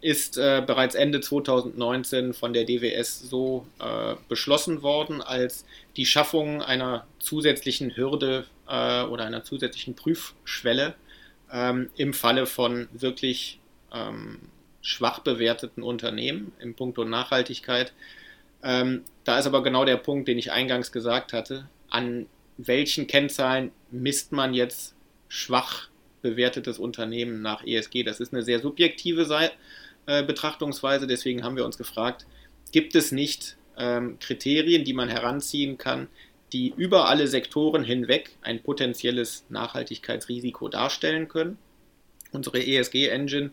[0.00, 5.64] ist äh, bereits Ende 2019 von der DWS so äh, beschlossen worden, als
[5.96, 10.94] die Schaffung einer zusätzlichen Hürde äh, oder einer zusätzlichen Prüfschwelle
[11.50, 13.58] ähm, im Falle von wirklich
[13.92, 14.40] ähm,
[14.82, 17.92] schwach bewerteten Unternehmen im Punkto Nachhaltigkeit.
[18.64, 21.68] Ähm, da ist aber genau der Punkt, den ich eingangs gesagt hatte.
[21.90, 24.94] An welchen Kennzahlen misst man jetzt
[25.28, 25.88] schwach
[26.22, 28.02] bewertetes Unternehmen nach ESG?
[28.02, 29.54] Das ist eine sehr subjektive Seite,
[30.06, 31.06] äh, Betrachtungsweise.
[31.06, 32.26] Deswegen haben wir uns gefragt,
[32.72, 36.08] gibt es nicht ähm, Kriterien, die man heranziehen kann,
[36.52, 41.58] die über alle Sektoren hinweg ein potenzielles Nachhaltigkeitsrisiko darstellen können?
[42.32, 43.50] Unsere ESG-Engine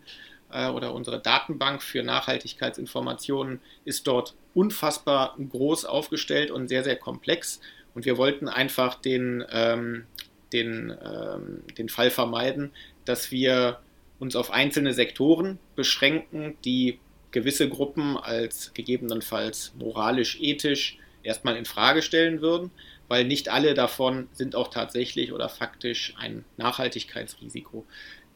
[0.52, 7.60] äh, oder unsere Datenbank für Nachhaltigkeitsinformationen ist dort unfassbar groß aufgestellt und sehr, sehr komplex.
[7.94, 10.04] Und wir wollten einfach den, ähm,
[10.52, 12.72] den, ähm, den Fall vermeiden,
[13.04, 13.80] dass wir
[14.18, 16.98] uns auf einzelne Sektoren beschränken, die
[17.32, 22.70] gewisse Gruppen als gegebenenfalls moralisch, ethisch erstmal in Frage stellen würden,
[23.08, 27.84] weil nicht alle davon sind auch tatsächlich oder faktisch ein Nachhaltigkeitsrisiko.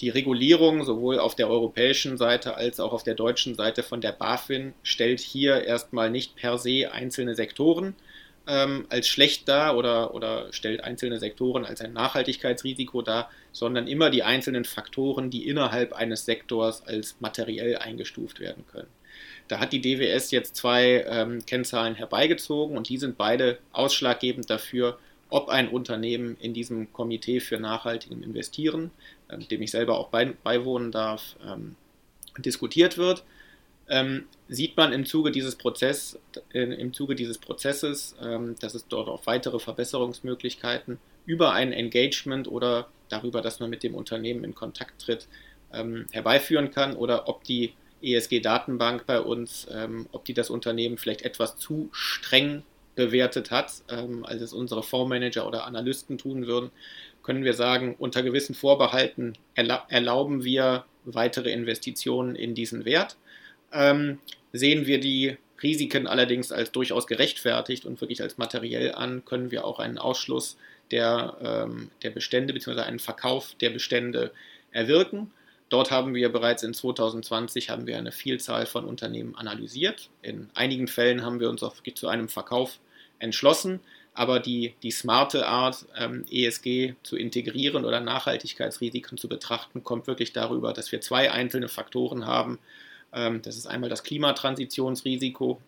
[0.01, 4.13] Die Regulierung sowohl auf der europäischen Seite als auch auf der deutschen Seite von der
[4.13, 7.95] BaFin stellt hier erstmal nicht per se einzelne Sektoren
[8.47, 14.11] ähm, als schlecht dar oder, oder stellt einzelne Sektoren als ein Nachhaltigkeitsrisiko dar, sondern immer
[14.11, 18.89] die einzelnen Faktoren, die innerhalb eines Sektors als materiell eingestuft werden können.
[19.49, 24.99] Da hat die DWS jetzt zwei ähm, Kennzahlen herbeigezogen und die sind beide ausschlaggebend dafür,
[25.29, 28.91] ob ein Unternehmen in diesem Komitee für nachhaltigem Investieren,
[29.29, 31.77] äh, dem ich selber auch bei, beiwohnen darf, ähm,
[32.39, 33.25] diskutiert wird.
[33.89, 36.19] Ähm, sieht man im Zuge dieses Prozess,
[36.53, 42.49] äh, im Zuge dieses Prozesses, ähm, dass es dort auch weitere Verbesserungsmöglichkeiten über ein Engagement
[42.49, 45.29] oder darüber, dass man mit dem Unternehmen in Kontakt tritt,
[45.73, 51.23] ähm, herbeiführen kann oder ob die ESG-Datenbank bei uns, ähm, ob die das Unternehmen vielleicht
[51.23, 52.63] etwas zu streng
[52.97, 56.71] bewertet hat, ähm, als es unsere Fondsmanager oder Analysten tun würden,
[57.23, 63.17] können wir sagen, unter gewissen Vorbehalten erlauben wir weitere Investitionen in diesen Wert
[63.73, 64.19] ähm,
[64.53, 69.65] sehen wir die Risiken allerdings als durchaus gerechtfertigt und wirklich als materiell an, können wir
[69.65, 70.57] auch einen Ausschluss
[70.91, 72.81] der, ähm, der Bestände bzw.
[72.81, 74.33] einen Verkauf der Bestände
[74.71, 75.31] erwirken.
[75.69, 80.11] Dort haben wir bereits in 2020 haben wir eine Vielzahl von Unternehmen analysiert.
[80.23, 82.79] In einigen Fällen haben wir uns auch zu einem Verkauf
[83.19, 83.81] entschlossen.
[84.15, 90.33] Aber die, die smarte Art, ähm, ESG zu integrieren oder Nachhaltigkeitsrisiken zu betrachten, kommt wirklich
[90.33, 92.59] darüber, dass wir zwei einzelne Faktoren haben,
[93.13, 95.61] ähm, das ist einmal das Klimatransitionsrisiko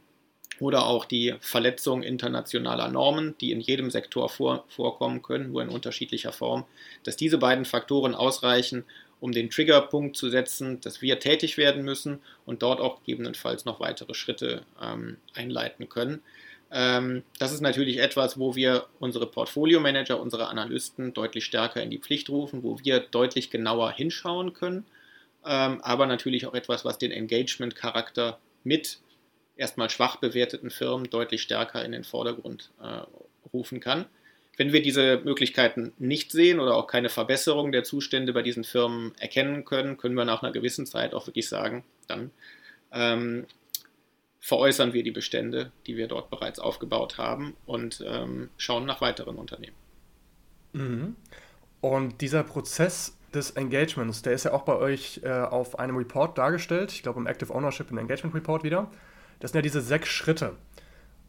[0.61, 5.69] oder auch die Verletzung internationaler Normen, die in jedem Sektor vor, vorkommen können, nur in
[5.69, 6.65] unterschiedlicher Form,
[7.05, 8.85] dass diese beiden Faktoren ausreichen,
[9.21, 13.81] um den Triggerpunkt zu setzen, dass wir tätig werden müssen und dort auch gegebenenfalls noch
[13.81, 16.23] weitere Schritte ähm, einleiten können.
[16.71, 21.99] Ähm, das ist natürlich etwas, wo wir unsere Portfolio-Manager, unsere Analysten deutlich stärker in die
[21.99, 24.85] Pflicht rufen, wo wir deutlich genauer hinschauen können
[25.49, 29.01] ähm, aber natürlich auch etwas, was den Engagement-Charakter mit
[29.57, 33.01] erstmal schwach bewerteten Firmen deutlich stärker in den Vordergrund äh,
[33.53, 34.07] rufen kann.
[34.57, 39.13] Wenn wir diese Möglichkeiten nicht sehen oder auch keine Verbesserung der Zustände bei diesen Firmen
[39.19, 42.31] erkennen können, können wir nach einer gewissen Zeit auch wirklich sagen, dann
[42.93, 43.47] ähm,
[44.41, 49.37] veräußern wir die Bestände, die wir dort bereits aufgebaut haben und ähm, schauen nach weiteren
[49.37, 49.77] Unternehmen.
[50.73, 51.17] Mhm.
[51.81, 56.39] Und dieser Prozess des Engagements, der ist ja auch bei euch äh, auf einem Report
[56.39, 56.93] dargestellt.
[56.93, 58.91] Ich glaube im Active Ownership and Engagement Report wieder.
[59.41, 60.57] Das sind ja diese sechs Schritte.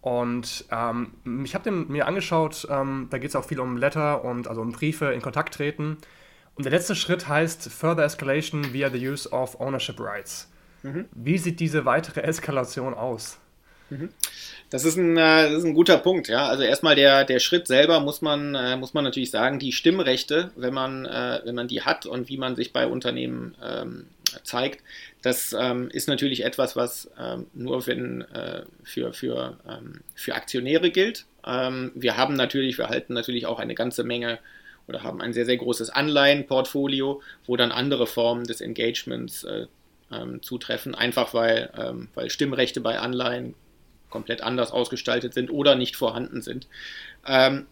[0.02, 4.24] Und ähm, ich habe den mir angeschaut, ähm, da geht es auch viel um Letter
[4.24, 5.98] und also um Briefe in Kontakt treten.
[6.56, 10.50] Und der letzte Schritt heißt Further Escalation via the use of Ownership Rights.
[10.84, 11.06] Mhm.
[11.12, 13.40] Wie sieht diese weitere Eskalation aus?
[13.90, 14.10] Mhm.
[14.70, 16.48] Das ist ein, äh, das ist ein guter Punkt, ja.
[16.48, 20.52] Also erstmal der, der Schritt selber muss man, äh, muss man natürlich sagen, die Stimmrechte,
[20.56, 24.06] wenn man, äh, wenn man die hat und wie man sich bei Unternehmen ähm,
[24.44, 24.84] zeigt,
[25.24, 29.58] das ähm, ist natürlich etwas, was ähm, nur wenn, äh, für, für,
[30.14, 31.26] für Aktionäre gilt.
[31.42, 34.40] Wir haben natürlich, wir halten natürlich auch eine ganze Menge
[34.90, 39.68] oder haben ein sehr, sehr großes Anleihenportfolio, wo dann andere Formen des Engagements äh,
[40.12, 43.56] ähm, zutreffen, einfach weil, weil Stimmrechte bei Anleihen
[44.10, 46.68] komplett anders ausgestaltet sind oder nicht vorhanden sind.
[47.26, 47.68] Ähm,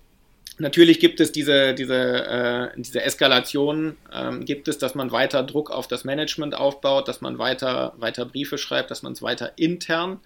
[0.57, 5.71] natürlich gibt es diese, diese, äh, diese Eskalation, ähm, gibt es, dass man weiter Druck
[5.71, 10.19] auf das Management aufbaut, dass man weiter, weiter Briefe schreibt, dass man es weiter intern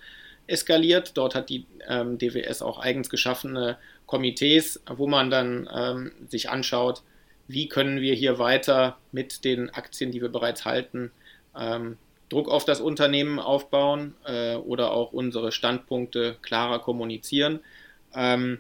[0.48, 1.12] eskaliert.
[1.16, 7.04] Dort hat die ähm, DWS auch eigens geschaffene Komitees, wo man dann ähm, sich anschaut,
[7.48, 11.12] wie können wir hier weiter mit den Aktien, die wir bereits halten,
[11.58, 11.98] ähm,
[12.30, 17.60] Druck auf das Unternehmen aufbauen äh, oder auch unsere Standpunkte klarer kommunizieren.
[18.14, 18.60] Ähm,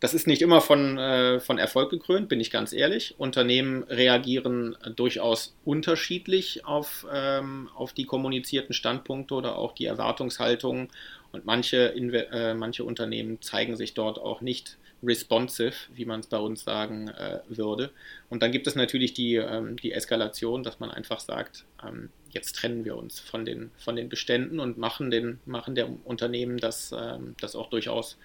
[0.00, 3.16] das ist nicht immer von, äh, von Erfolg gekrönt, bin ich ganz ehrlich.
[3.18, 10.88] Unternehmen reagieren durchaus unterschiedlich auf, ähm, auf die kommunizierten Standpunkte oder auch die Erwartungshaltungen.
[11.32, 16.38] Und manche, äh, manche Unternehmen zeigen sich dort auch nicht responsive, wie man es bei
[16.38, 17.90] uns sagen äh, würde.
[18.30, 22.56] Und dann gibt es natürlich die, ähm, die Eskalation, dass man einfach sagt, ähm, jetzt
[22.56, 26.92] trennen wir uns von den, von den Beständen und machen, den, machen der Unternehmen das,
[26.92, 28.18] ähm, das auch durchaus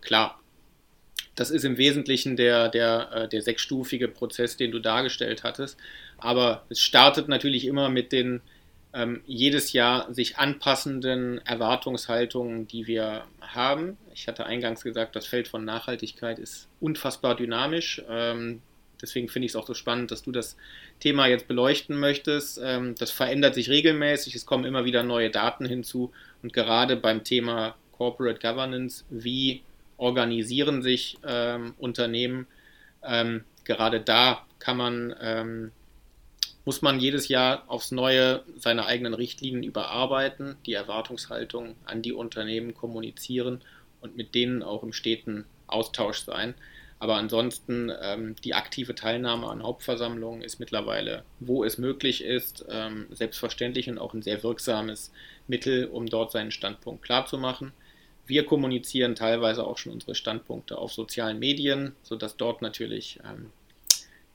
[0.00, 0.40] klar.
[1.34, 5.78] Das ist im Wesentlichen der, der, äh, der sechsstufige Prozess, den du dargestellt hattest.
[6.18, 8.40] Aber es startet natürlich immer mit den
[8.92, 13.96] ähm, jedes Jahr sich anpassenden Erwartungshaltungen, die wir haben.
[14.14, 18.02] Ich hatte eingangs gesagt, das Feld von Nachhaltigkeit ist unfassbar dynamisch.
[18.08, 18.62] Ähm,
[19.00, 20.56] deswegen finde ich es auch so spannend, dass du das
[20.98, 22.60] Thema jetzt beleuchten möchtest.
[22.62, 27.22] Ähm, das verändert sich regelmäßig, es kommen immer wieder neue Daten hinzu und gerade beim
[27.22, 29.62] Thema Corporate Governance, wie
[29.98, 32.46] organisieren sich ähm, Unternehmen,
[33.02, 35.72] ähm, gerade da kann man ähm,
[36.64, 42.74] muss man jedes Jahr aufs Neue seine eigenen Richtlinien überarbeiten, die Erwartungshaltung an die Unternehmen
[42.74, 43.62] kommunizieren
[44.00, 46.54] und mit denen auch im steten Austausch sein.
[46.98, 53.06] Aber ansonsten ähm, die aktive Teilnahme an Hauptversammlungen ist mittlerweile, wo es möglich ist, ähm,
[53.10, 55.10] selbstverständlich und auch ein sehr wirksames
[55.48, 57.72] Mittel, um dort seinen Standpunkt klarzumachen.
[58.26, 63.50] Wir kommunizieren teilweise auch schon unsere Standpunkte auf sozialen Medien, sodass dort natürlich ähm,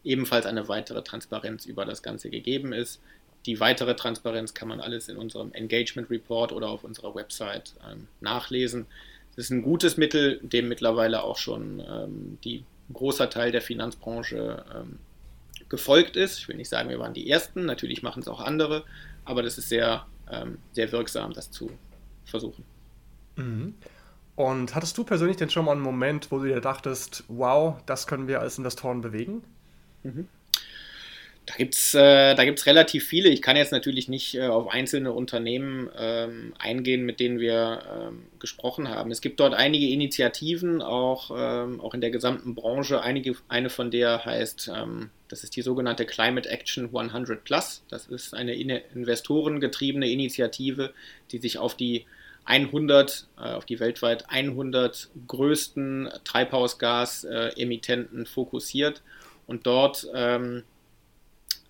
[0.05, 3.01] ebenfalls eine weitere Transparenz über das Ganze gegeben ist.
[3.45, 8.07] Die weitere Transparenz kann man alles in unserem Engagement Report oder auf unserer Website ähm,
[8.21, 8.87] nachlesen.
[9.31, 12.63] Es ist ein gutes Mittel, dem mittlerweile auch schon ähm, die
[12.93, 14.99] großer Teil der Finanzbranche ähm,
[15.69, 16.39] gefolgt ist.
[16.39, 18.83] Ich will nicht sagen, wir waren die Ersten, natürlich machen es auch andere,
[19.25, 21.69] aber das ist sehr, ähm, sehr wirksam, das zu
[22.25, 22.63] versuchen.
[23.35, 23.75] Mhm.
[24.35, 28.05] Und hattest du persönlich denn schon mal einen Moment, wo du dir dachtest, wow, das
[28.05, 29.43] können wir als Investoren bewegen?
[30.05, 30.27] Mhm.
[31.45, 33.29] Da gibt es äh, relativ viele.
[33.29, 38.23] Ich kann jetzt natürlich nicht äh, auf einzelne Unternehmen ähm, eingehen, mit denen wir ähm,
[38.39, 39.11] gesprochen haben.
[39.11, 43.01] Es gibt dort einige Initiativen, auch, ähm, auch in der gesamten Branche.
[43.01, 47.83] Einige, eine von der heißt, ähm, das ist die sogenannte Climate Action 100 Plus.
[47.89, 50.93] Das ist eine in investorengetriebene Initiative,
[51.31, 52.05] die sich auf die
[52.45, 59.03] 100, äh, auf die weltweit 100 größten Treibhausgasemittenten fokussiert
[59.47, 60.63] und dort ähm,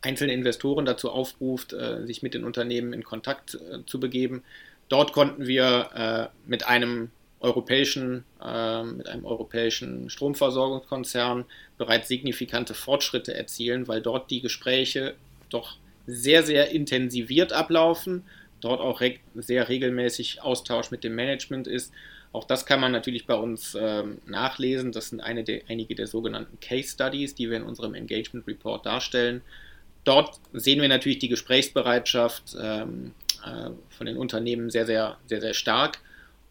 [0.02, 4.44] einzelne Investoren dazu aufruft, äh, sich mit den Unternehmen in Kontakt äh, zu begeben.
[4.88, 7.10] Dort konnten wir äh, mit einem
[7.40, 11.46] europäischen, äh, mit einem europäischen Stromversorgungskonzern
[11.78, 15.16] bereits signifikante Fortschritte erzielen, weil dort die Gespräche
[15.50, 18.24] doch sehr, sehr intensiviert ablaufen,
[18.62, 21.92] dort auch re sehr regelmäßig Austausch mit dem Management ist
[22.36, 24.92] auch das kann man natürlich bei uns ähm, nachlesen.
[24.92, 29.42] Das sind der, einige der sogenannten Case Studies, die wir in unserem Engagement Report darstellen.
[30.04, 35.54] Dort sehen wir natürlich die Gesprächsbereitschaft ähm, äh, von den Unternehmen sehr, sehr, sehr, sehr
[35.54, 36.00] stark.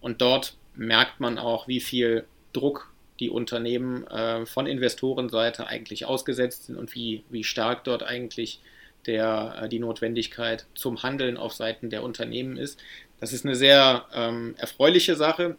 [0.00, 6.64] Und dort merkt man auch, wie viel Druck die Unternehmen äh, von Investorenseite eigentlich ausgesetzt
[6.64, 8.60] sind und wie, wie stark dort eigentlich
[9.06, 12.80] der, äh, die Notwendigkeit zum Handeln auf Seiten der Unternehmen ist.
[13.20, 15.56] Das ist eine sehr ähm, erfreuliche Sache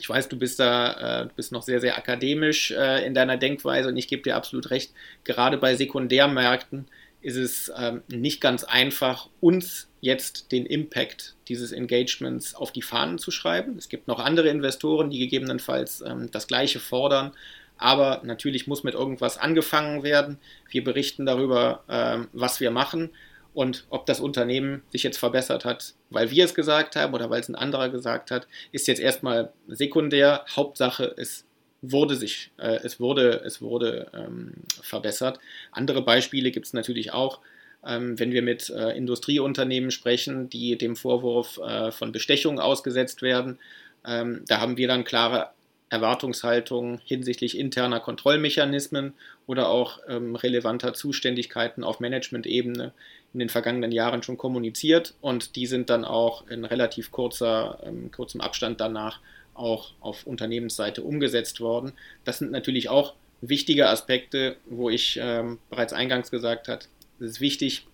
[0.00, 3.36] ich weiß, du bist da, äh, du bist noch sehr, sehr akademisch äh, in deiner
[3.36, 4.92] Denkweise und ich gebe dir absolut recht.
[5.24, 6.86] Gerade bei Sekundärmärkten
[7.20, 13.18] ist es ähm, nicht ganz einfach, uns jetzt den Impact dieses Engagements auf die Fahnen
[13.18, 13.76] zu schreiben.
[13.78, 17.32] Es gibt noch andere Investoren, die gegebenenfalls ähm, das Gleiche fordern.
[17.78, 20.38] Aber natürlich muss mit irgendwas angefangen werden.
[20.68, 23.10] Wir berichten darüber, ähm, was wir machen.
[23.54, 27.40] Und ob das Unternehmen sich jetzt verbessert hat, weil wir es gesagt haben oder weil
[27.40, 30.44] es ein anderer gesagt hat, ist jetzt erstmal sekundär.
[30.54, 31.46] Hauptsache, es
[31.80, 35.38] wurde sich, äh, es wurde, es wurde ähm, verbessert.
[35.70, 37.40] Andere Beispiele gibt es natürlich auch.
[37.86, 43.58] Ähm, wenn wir mit äh, Industrieunternehmen sprechen, die dem Vorwurf äh, von Bestechung ausgesetzt werden,
[44.06, 45.50] ähm, da haben wir dann klare
[45.94, 49.14] Erwartungshaltung hinsichtlich interner Kontrollmechanismen
[49.46, 52.92] oder auch ähm, relevanter Zuständigkeiten auf Management-Ebene
[53.32, 58.10] in den vergangenen Jahren schon kommuniziert und die sind dann auch in relativ kurzer, ähm,
[58.10, 59.20] kurzem Abstand danach
[59.54, 61.92] auch auf Unternehmensseite umgesetzt worden.
[62.24, 66.84] Das sind natürlich auch wichtige Aspekte, wo ich ähm, bereits eingangs gesagt habe,
[67.20, 67.86] es ist wichtig,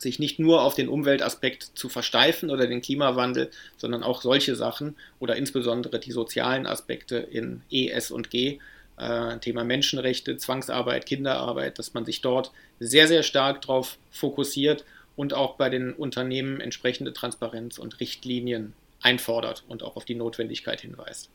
[0.00, 4.96] sich nicht nur auf den Umweltaspekt zu versteifen oder den Klimawandel, sondern auch solche Sachen
[5.18, 8.58] oder insbesondere die sozialen Aspekte in E, S und G,
[8.96, 14.84] äh, Thema Menschenrechte, Zwangsarbeit, Kinderarbeit, dass man sich dort sehr, sehr stark darauf fokussiert
[15.16, 20.80] und auch bei den Unternehmen entsprechende Transparenz und Richtlinien einfordert und auch auf die Notwendigkeit
[20.80, 21.30] hinweist.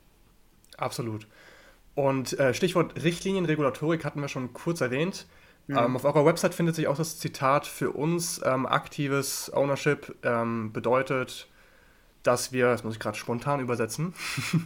[0.78, 1.28] Absolut.
[1.96, 5.26] Und äh, Stichwort Richtlinien, Regulatorik hatten wir schon kurz erwähnt.
[5.68, 5.78] Mhm.
[5.78, 10.74] Ähm, auf eurer Website findet sich auch das Zitat für uns, ähm, aktives Ownership ähm,
[10.74, 11.48] bedeutet,
[12.24, 14.14] dass wir, das muss ich gerade spontan übersetzen,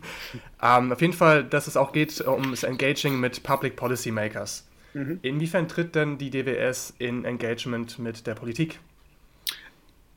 [0.63, 4.67] ähm, auf jeden Fall, dass es auch geht um das Engaging mit Public Policy Makers.
[4.93, 5.19] Mhm.
[5.21, 8.79] Inwiefern tritt denn die DWS in Engagement mit der Politik?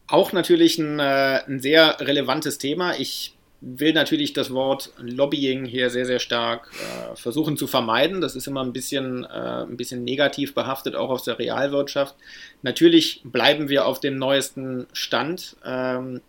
[0.06, 2.94] Auch natürlich ein, äh, ein sehr relevantes Thema.
[2.98, 8.20] Ich will natürlich das Wort Lobbying hier sehr, sehr stark äh, versuchen zu vermeiden.
[8.20, 12.16] Das ist immer ein bisschen, äh, ein bisschen negativ behaftet, auch aus der Realwirtschaft.
[12.62, 16.22] Natürlich bleiben wir auf dem neuesten Stand, ähm,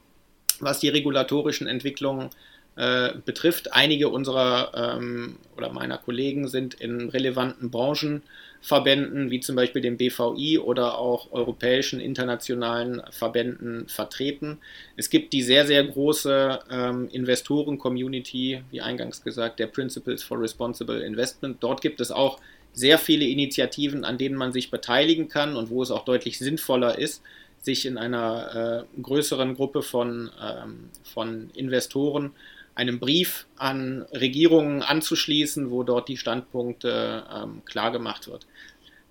[0.60, 2.30] was die regulatorischen Entwicklungen
[2.76, 3.74] äh, betrifft.
[3.74, 8.24] Einige unserer ähm, oder meiner Kollegen sind in relevanten Branchen
[8.62, 14.60] Verbänden wie zum Beispiel dem BVI oder auch europäischen internationalen Verbänden vertreten.
[14.96, 21.02] Es gibt die sehr, sehr große ähm, Investoren-Community, wie eingangs gesagt, der Principles for Responsible
[21.02, 21.58] Investment.
[21.62, 22.40] Dort gibt es auch
[22.72, 27.00] sehr viele Initiativen, an denen man sich beteiligen kann und wo es auch deutlich sinnvoller
[27.00, 27.24] ist,
[27.62, 32.32] sich in einer äh, größeren Gruppe von, ähm, von Investoren
[32.76, 38.46] einem Brief an Regierungen anzuschließen, wo dort die Standpunkte ähm, klar gemacht wird.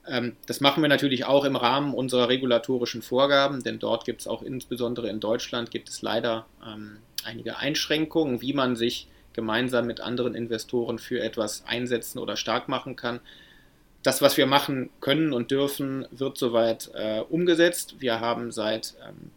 [0.07, 4.27] Ähm, das machen wir natürlich auch im Rahmen unserer regulatorischen Vorgaben, denn dort gibt es
[4.27, 10.01] auch insbesondere in Deutschland gibt es leider ähm, einige Einschränkungen, wie man sich gemeinsam mit
[10.01, 13.21] anderen Investoren für etwas einsetzen oder stark machen kann.
[14.03, 17.97] Das, was wir machen können und dürfen, wird soweit äh, umgesetzt.
[17.99, 19.31] Wir haben seit ähm,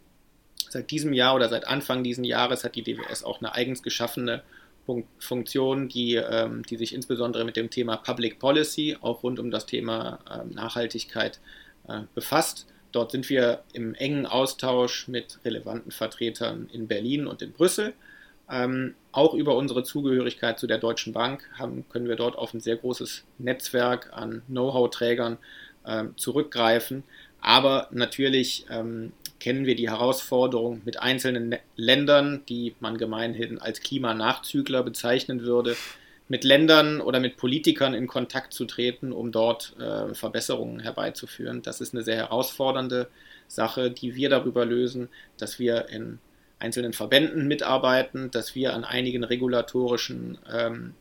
[0.74, 4.44] seit diesem Jahr oder seit Anfang dieses Jahres hat die DWS auch eine eigens geschaffene
[5.18, 9.66] Funktion, die, ähm, die sich insbesondere mit dem Thema Public Policy, auch rund um das
[9.66, 11.40] Thema ähm, Nachhaltigkeit
[11.88, 12.68] äh, befasst.
[12.92, 17.94] Dort sind wir im engen Austausch mit relevanten Vertretern in Berlin und in Brüssel.
[18.52, 22.60] Ähm, auch über unsere Zugehörigkeit zu der Deutschen Bank haben, können wir dort auf ein
[22.60, 25.38] sehr großes Netzwerk an Know-how-Trägern
[25.86, 27.04] äh, zurückgreifen.
[27.40, 29.14] Aber natürlich ähm,
[29.44, 35.76] kennen wir die Herausforderung mit einzelnen Ländern, die man gemeinhin als Klimanachzügler bezeichnen würde,
[36.30, 41.62] mit Ländern oder mit Politikern in Kontakt zu treten, um dort äh, Verbesserungen herbeizuführen.
[41.62, 43.10] Das ist eine sehr herausfordernde
[43.50, 46.20] Sache, die wir darüber lösen, dass wir in
[46.60, 50.94] einzelnen Verbänden mitarbeiten, dass wir an einigen regulatorischen ähm,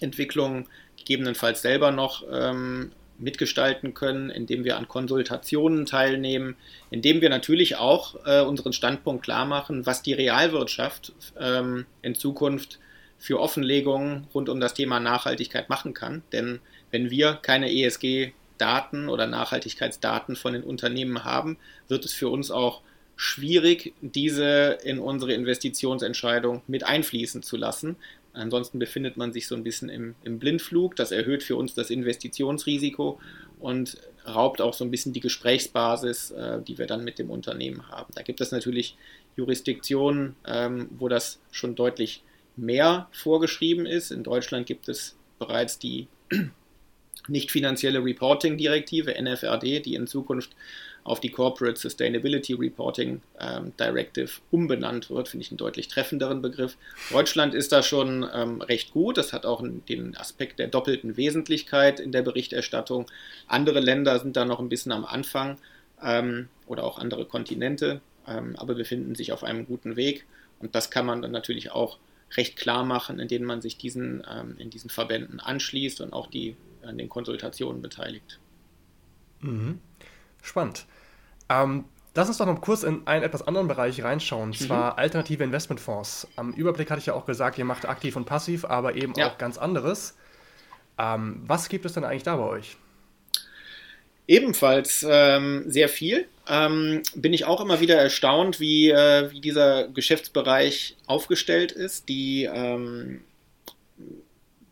[0.00, 6.56] Entwicklungen gegebenenfalls selber noch ähm, mitgestalten können, indem wir an Konsultationen teilnehmen,
[6.90, 12.78] indem wir natürlich auch äh, unseren Standpunkt klar machen, was die Realwirtschaft ähm, in Zukunft
[13.18, 16.22] für Offenlegungen rund um das Thema Nachhaltigkeit machen kann.
[16.32, 16.60] Denn
[16.90, 21.56] wenn wir keine ESG-Daten oder Nachhaltigkeitsdaten von den Unternehmen haben,
[21.88, 22.82] wird es für uns auch
[23.16, 27.96] schwierig, diese in unsere Investitionsentscheidung mit einfließen zu lassen,
[28.34, 30.96] Ansonsten befindet man sich so ein bisschen im, im Blindflug.
[30.96, 33.20] Das erhöht für uns das Investitionsrisiko
[33.60, 37.88] und raubt auch so ein bisschen die Gesprächsbasis, äh, die wir dann mit dem Unternehmen
[37.88, 38.12] haben.
[38.14, 38.96] Da gibt es natürlich
[39.36, 42.22] Jurisdiktionen, ähm, wo das schon deutlich
[42.56, 44.10] mehr vorgeschrieben ist.
[44.10, 46.08] In Deutschland gibt es bereits die
[47.28, 50.50] nicht finanzielle Reporting-Direktive, NFRD, die in Zukunft
[51.04, 56.78] auf die Corporate Sustainability Reporting ähm, Directive umbenannt wird, finde ich einen deutlich treffenderen Begriff.
[57.10, 59.18] Deutschland ist da schon ähm, recht gut.
[59.18, 63.06] Das hat auch den Aspekt der doppelten Wesentlichkeit in der Berichterstattung.
[63.46, 65.58] Andere Länder sind da noch ein bisschen am Anfang
[66.02, 70.24] ähm, oder auch andere Kontinente, ähm, aber befinden sich auf einem guten Weg.
[70.58, 71.98] Und das kann man dann natürlich auch
[72.36, 76.56] recht klar machen, indem man sich diesen, ähm, in diesen Verbänden anschließt und auch die
[76.82, 78.40] an den Konsultationen beteiligt.
[79.40, 79.80] Mhm.
[80.42, 80.86] Spannend.
[81.48, 81.84] Ähm,
[82.14, 84.66] lass uns doch noch kurz in einen etwas anderen Bereich reinschauen, und mhm.
[84.66, 86.28] zwar alternative Investmentfonds.
[86.36, 89.28] Am Überblick hatte ich ja auch gesagt, ihr macht aktiv und passiv, aber eben ja.
[89.28, 90.16] auch ganz anderes.
[90.98, 92.76] Ähm, was gibt es denn eigentlich da bei euch?
[94.26, 96.26] Ebenfalls ähm, sehr viel.
[96.48, 102.08] Ähm, bin ich auch immer wieder erstaunt, wie, äh, wie dieser Geschäftsbereich aufgestellt ist.
[102.08, 103.22] Die, ähm,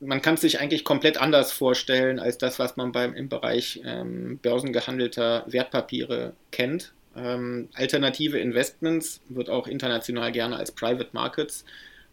[0.04, 3.80] man kann es sich eigentlich komplett anders vorstellen als das, was man beim, im Bereich
[3.84, 6.92] ähm, börsengehandelter Wertpapiere kennt.
[7.16, 11.64] Ähm, alternative Investments wird auch international gerne als Private Markets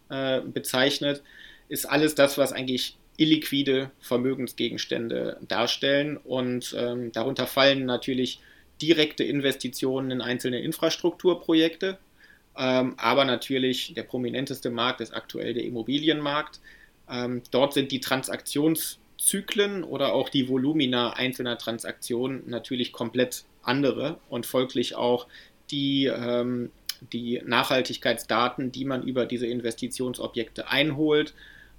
[0.08, 1.22] äh, bezeichnet.
[1.68, 6.16] Ist alles das, was eigentlich illiquide Vermögensgegenstände darstellen.
[6.16, 8.40] Und ähm, darunter fallen natürlich
[8.80, 11.98] direkte Investitionen in einzelne Infrastrukturprojekte.
[12.56, 16.60] Ähm, aber natürlich der prominenteste Markt ist aktuell der Immobilienmarkt.
[17.10, 24.46] Ähm, dort sind die Transaktionszyklen oder auch die Volumina einzelner Transaktionen natürlich komplett andere und
[24.46, 25.26] folglich auch
[25.70, 26.70] die, ähm,
[27.12, 31.34] die Nachhaltigkeitsdaten, die man über diese Investitionsobjekte einholt,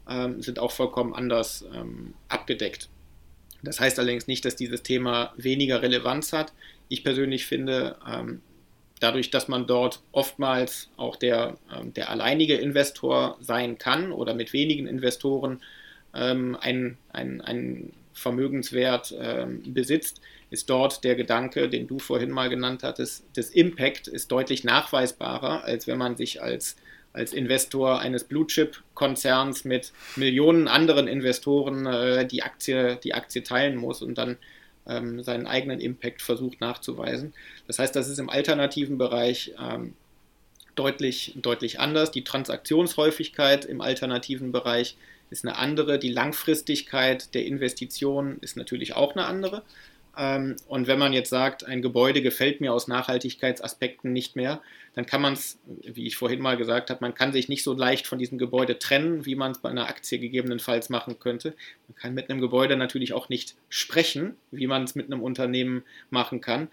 [0.10, 2.90] ähm, sind auch vollkommen anders ähm, abgedeckt.
[3.64, 6.54] Das heißt allerdings nicht, dass dieses Thema weniger Relevanz hat.
[6.90, 8.42] Ich persönlich finde, ähm,
[9.02, 14.54] dadurch, dass man dort oftmals auch der, ähm, der alleinige Investor sein kann oder mit
[14.54, 15.62] wenigen Investoren
[16.14, 22.50] ähm, ein, ein, ein Vermögenswert ähm, besitzt, ist dort der Gedanke, den du vorhin mal
[22.50, 26.76] genannt hattest, des Impact ist deutlich nachweisbarer, als wenn man sich als,
[27.14, 34.02] als Investor eines Blue-Chip-Konzerns mit Millionen anderen Investoren äh, die, Aktie, die Aktie teilen muss
[34.02, 34.38] und dann
[34.88, 37.34] ähm, seinen eigenen Impact versucht nachzuweisen.
[37.68, 39.94] Das heißt, das ist im alternativen Bereich ähm,
[40.76, 42.12] deutlich, deutlich anders.
[42.12, 44.98] Die Transaktionshäufigkeit im alternativen Bereich
[45.30, 46.00] ist eine andere.
[46.00, 49.64] Die Langfristigkeit der Investitionen ist natürlich auch eine andere.
[50.18, 54.62] Ähm, und wenn man jetzt sagt, ein Gebäude gefällt mir aus Nachhaltigkeitsaspekten nicht mehr,
[54.94, 57.74] dann kann man es, wie ich vorhin mal gesagt habe, man kann sich nicht so
[57.74, 61.56] leicht von diesem Gebäude trennen, wie man es bei einer Aktie gegebenenfalls machen könnte.
[61.88, 65.84] Man kann mit einem Gebäude natürlich auch nicht sprechen, wie man es mit einem Unternehmen
[66.10, 66.68] machen kann.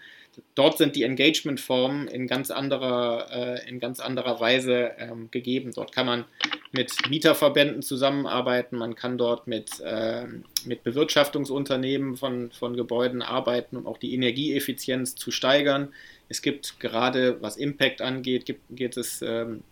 [0.55, 5.71] Dort sind die Engagementformen in ganz anderer, äh, in ganz anderer Weise ähm, gegeben.
[5.73, 6.25] Dort kann man
[6.71, 10.25] mit Mieterverbänden zusammenarbeiten, man kann dort mit, äh,
[10.65, 15.93] mit Bewirtschaftungsunternehmen von, von Gebäuden arbeiten, um auch die Energieeffizienz zu steigern.
[16.27, 19.63] Es gibt gerade, was Impact angeht, gibt, gibt es ähm,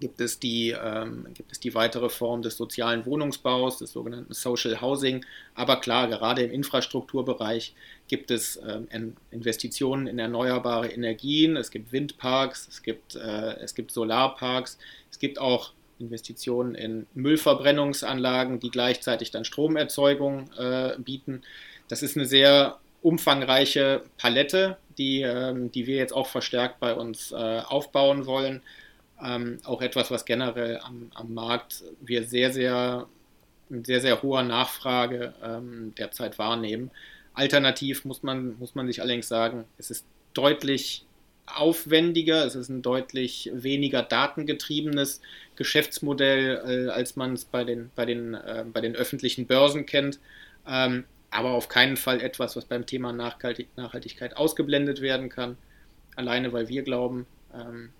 [0.00, 4.80] gibt es, die, ähm, gibt es die weitere Form des sozialen Wohnungsbaus, des sogenannten Social
[4.80, 5.24] Housing.
[5.54, 7.74] Aber klar, gerade im Infrastrukturbereich
[8.08, 13.92] gibt es ähm, Investitionen in erneuerbare Energien, es gibt Windparks, es gibt, äh, es gibt
[13.92, 14.78] Solarparks,
[15.10, 21.42] es gibt auch Investitionen in Müllverbrennungsanlagen, die gleichzeitig dann Stromerzeugung äh, bieten.
[21.88, 27.32] Das ist eine sehr umfangreiche Palette, die, ähm, die wir jetzt auch verstärkt bei uns
[27.32, 28.62] äh, aufbauen wollen.
[29.22, 33.06] Ähm, auch etwas, was generell am, am Markt wir sehr, sehr,
[33.68, 36.90] mit sehr, sehr hoher Nachfrage ähm, derzeit wahrnehmen.
[37.32, 41.04] Alternativ muss man, muss man sich allerdings sagen, es ist deutlich
[41.46, 45.20] aufwendiger, es ist ein deutlich weniger datengetriebenes
[45.56, 50.18] Geschäftsmodell, äh, als man es bei den, bei, den, äh, bei den öffentlichen Börsen kennt.
[50.66, 55.58] Ähm, aber auf keinen Fall etwas, was beim Thema Nachhaltig Nachhaltigkeit ausgeblendet werden kann.
[56.16, 57.90] Alleine weil wir glauben, ähm,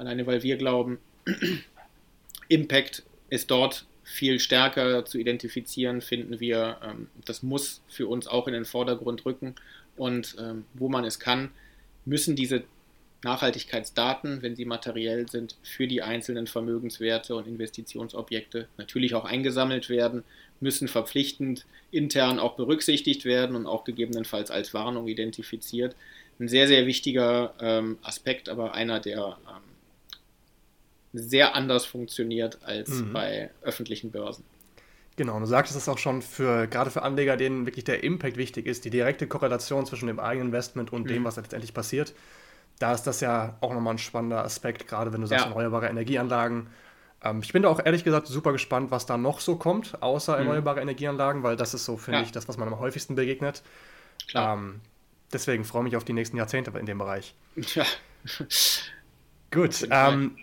[0.00, 0.98] alleine weil wir glauben,
[2.48, 8.48] Impact ist dort viel stärker zu identifizieren, finden wir, ähm, das muss für uns auch
[8.48, 9.54] in den Vordergrund rücken.
[9.96, 11.50] Und ähm, wo man es kann,
[12.06, 12.64] müssen diese
[13.22, 20.24] Nachhaltigkeitsdaten, wenn sie materiell sind, für die einzelnen Vermögenswerte und Investitionsobjekte natürlich auch eingesammelt werden,
[20.60, 25.94] müssen verpflichtend intern auch berücksichtigt werden und auch gegebenenfalls als Warnung identifiziert.
[26.38, 29.69] Ein sehr, sehr wichtiger ähm, Aspekt, aber einer, der ähm,
[31.12, 33.12] sehr anders funktioniert als mhm.
[33.12, 34.44] bei öffentlichen Börsen.
[35.16, 38.36] Genau, und du sagtest es auch schon für gerade für Anleger, denen wirklich der Impact
[38.36, 41.08] wichtig ist, die direkte Korrelation zwischen dem eigenen Investment und mhm.
[41.08, 42.14] dem, was letztendlich passiert.
[42.78, 45.50] Da ist das ja auch nochmal ein spannender Aspekt, gerade wenn du sagst, ja.
[45.50, 46.68] erneuerbare Energieanlagen.
[47.22, 50.34] Ähm, ich bin da auch ehrlich gesagt super gespannt, was da noch so kommt, außer
[50.34, 50.46] mhm.
[50.46, 52.24] erneuerbare Energieanlagen, weil das ist so, finde ja.
[52.24, 53.62] ich, das, was man am häufigsten begegnet.
[54.28, 54.56] Klar.
[54.56, 54.80] Ähm,
[55.32, 57.34] deswegen freue ich mich auf die nächsten Jahrzehnte in dem Bereich.
[57.74, 57.84] Ja.
[59.50, 59.86] Gut.
[59.90, 60.36] Ähm,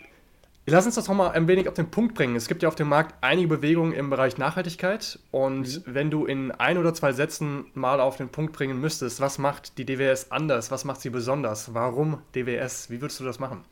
[0.70, 2.36] Lass uns das nochmal ein wenig auf den Punkt bringen.
[2.36, 5.18] Es gibt ja auf dem Markt einige Bewegungen im Bereich Nachhaltigkeit.
[5.32, 5.82] Und mhm.
[5.86, 9.78] wenn du in ein oder zwei Sätzen mal auf den Punkt bringen müsstest, was macht
[9.78, 10.70] die DWS anders?
[10.70, 11.74] Was macht sie besonders?
[11.74, 12.90] Warum DWS?
[12.90, 13.64] Wie würdest du das machen?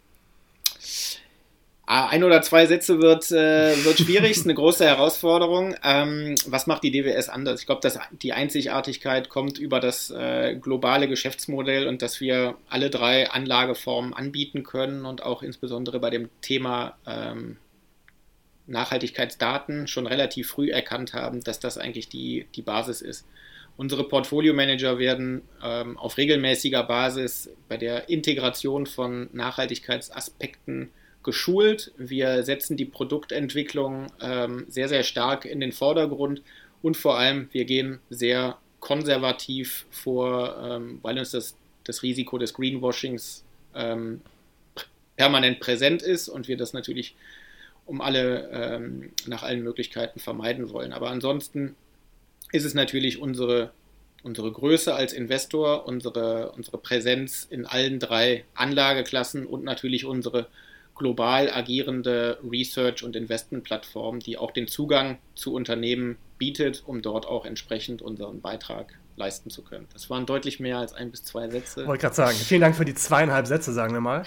[1.87, 5.75] Ah, ein oder zwei Sätze wird, äh, wird schwierig, ist eine große Herausforderung.
[5.83, 7.59] Ähm, was macht die DWS anders?
[7.59, 7.87] Ich glaube,
[8.23, 14.63] die Einzigartigkeit kommt über das äh, globale Geschäftsmodell und dass wir alle drei Anlageformen anbieten
[14.63, 17.57] können und auch insbesondere bei dem Thema ähm,
[18.65, 23.27] Nachhaltigkeitsdaten schon relativ früh erkannt haben, dass das eigentlich die, die Basis ist.
[23.77, 30.89] Unsere Portfolio-Manager werden ähm, auf regelmäßiger Basis bei der Integration von Nachhaltigkeitsaspekten
[31.25, 31.91] geschult.
[31.97, 36.41] Wir setzen die Produktentwicklung ähm, sehr, sehr stark in den Vordergrund
[36.81, 42.53] und vor allem, wir gehen sehr konservativ vor, ähm, weil uns das, das Risiko des
[42.53, 44.21] Greenwashings ähm,
[45.17, 47.15] permanent präsent ist und wir das natürlich
[47.85, 50.93] um alle ähm, nach allen Möglichkeiten vermeiden wollen.
[50.93, 51.75] Aber ansonsten
[52.51, 53.71] ist es natürlich unsere,
[54.23, 60.47] unsere Größe als Investor, unsere, unsere Präsenz in allen drei Anlageklassen und natürlich unsere
[60.95, 67.45] global agierende Research- und Investmentplattform, die auch den Zugang zu Unternehmen bietet, um dort auch
[67.45, 69.87] entsprechend unseren Beitrag leisten zu können.
[69.93, 71.85] Das waren deutlich mehr als ein bis zwei Sätze.
[71.87, 74.23] Wollte gerade sagen, vielen Dank für die zweieinhalb Sätze, sagen wir mal.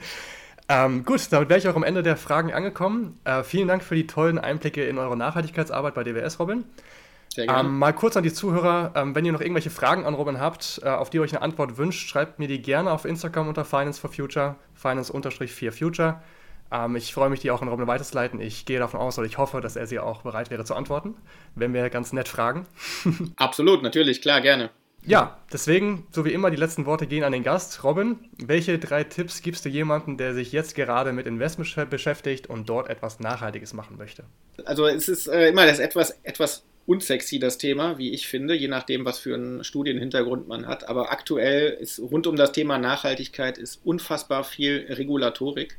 [0.68, 3.18] ähm, gut, damit wäre ich auch am Ende der Fragen angekommen.
[3.24, 6.64] Äh, vielen Dank für die tollen Einblicke in eure Nachhaltigkeitsarbeit bei DWS, Robin.
[7.36, 10.80] Ähm, mal kurz an die Zuhörer, ähm, wenn ihr noch irgendwelche Fragen an Robin habt,
[10.82, 13.64] äh, auf die ihr euch eine Antwort wünscht, schreibt mir die gerne auf Instagram unter
[13.64, 16.16] Finance for Future, Finance-4Future.
[16.70, 18.40] Ähm, ich freue mich, die auch an Robin weiterzuleiten.
[18.40, 21.14] Ich gehe davon aus oder ich hoffe, dass er sie auch bereit wäre zu antworten,
[21.54, 22.66] wenn wir ganz nett fragen.
[23.36, 24.70] Absolut, natürlich, klar, gerne.
[25.06, 27.84] Ja, deswegen, so wie immer, die letzten Worte gehen an den Gast.
[27.84, 32.68] Robin, welche drei Tipps gibst du jemandem, der sich jetzt gerade mit Investment beschäftigt und
[32.68, 34.24] dort etwas Nachhaltiges machen möchte?
[34.64, 38.66] Also es ist äh, immer das etwas, etwas unsexy, das Thema, wie ich finde, je
[38.66, 40.88] nachdem, was für einen Studienhintergrund man hat.
[40.88, 45.78] Aber aktuell ist rund um das Thema Nachhaltigkeit ist unfassbar viel Regulatorik.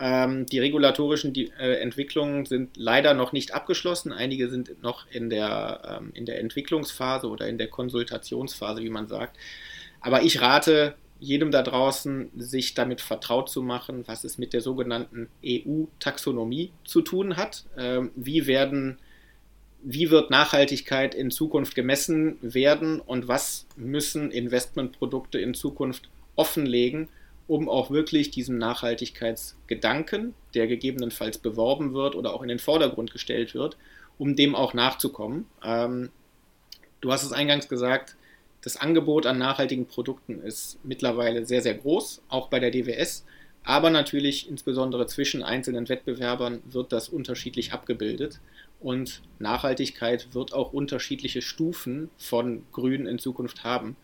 [0.00, 4.10] Ähm, die regulatorischen die, äh, Entwicklungen sind leider noch nicht abgeschlossen.
[4.10, 9.06] Einige sind noch in der, ähm, in der Entwicklungsphase oder in der Konsultationsphase, wie man
[9.06, 9.36] sagt.
[10.00, 14.62] Aber ich rate jedem da draußen, sich damit vertraut zu machen, was es mit der
[14.62, 17.66] sogenannten EU-Taxonomie zu tun hat.
[17.76, 18.98] Ähm, wie werden
[19.82, 27.08] wie wird Nachhaltigkeit in Zukunft gemessen werden und was müssen Investmentprodukte in Zukunft offenlegen,
[27.46, 33.54] um auch wirklich diesem Nachhaltigkeitsgedanken, der gegebenenfalls beworben wird oder auch in den Vordergrund gestellt
[33.54, 33.76] wird,
[34.18, 35.46] um dem auch nachzukommen.
[35.64, 36.10] Ähm,
[37.00, 38.16] du hast es eingangs gesagt,
[38.62, 43.24] das Angebot an nachhaltigen Produkten ist mittlerweile sehr, sehr groß, auch bei der DWS.
[43.64, 48.40] Aber natürlich, insbesondere zwischen einzelnen Wettbewerbern, wird das unterschiedlich abgebildet.
[48.80, 53.96] Und Nachhaltigkeit wird auch unterschiedliche Stufen von Grün in Zukunft haben.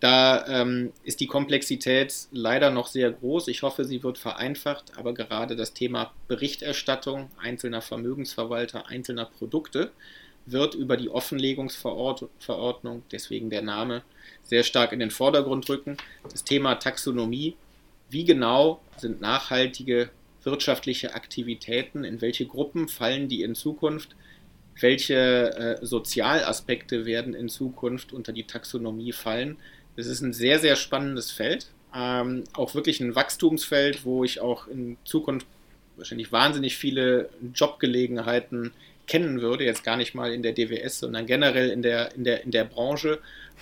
[0.00, 3.48] Da ähm, ist die Komplexität leider noch sehr groß.
[3.48, 9.90] Ich hoffe, sie wird vereinfacht, aber gerade das Thema Berichterstattung einzelner Vermögensverwalter, einzelner Produkte
[10.46, 14.02] wird über die Offenlegungsverordnung, deswegen der Name,
[14.42, 15.98] sehr stark in den Vordergrund rücken.
[16.30, 17.56] Das Thema Taxonomie,
[18.08, 20.08] wie genau sind nachhaltige
[20.42, 24.16] wirtschaftliche Aktivitäten, in welche Gruppen fallen die in Zukunft,
[24.80, 29.58] welche äh, Sozialaspekte werden in Zukunft unter die Taxonomie fallen
[30.00, 31.68] es ist ein sehr, sehr spannendes Feld.
[31.94, 35.46] Ähm, auch wirklich ein Wachstumsfeld, wo ich auch in Zukunft
[35.96, 38.72] wahrscheinlich wahnsinnig viele Jobgelegenheiten
[39.06, 42.44] kennen würde, jetzt gar nicht mal in der DWS, sondern generell in der, in der,
[42.44, 43.18] in der Branche.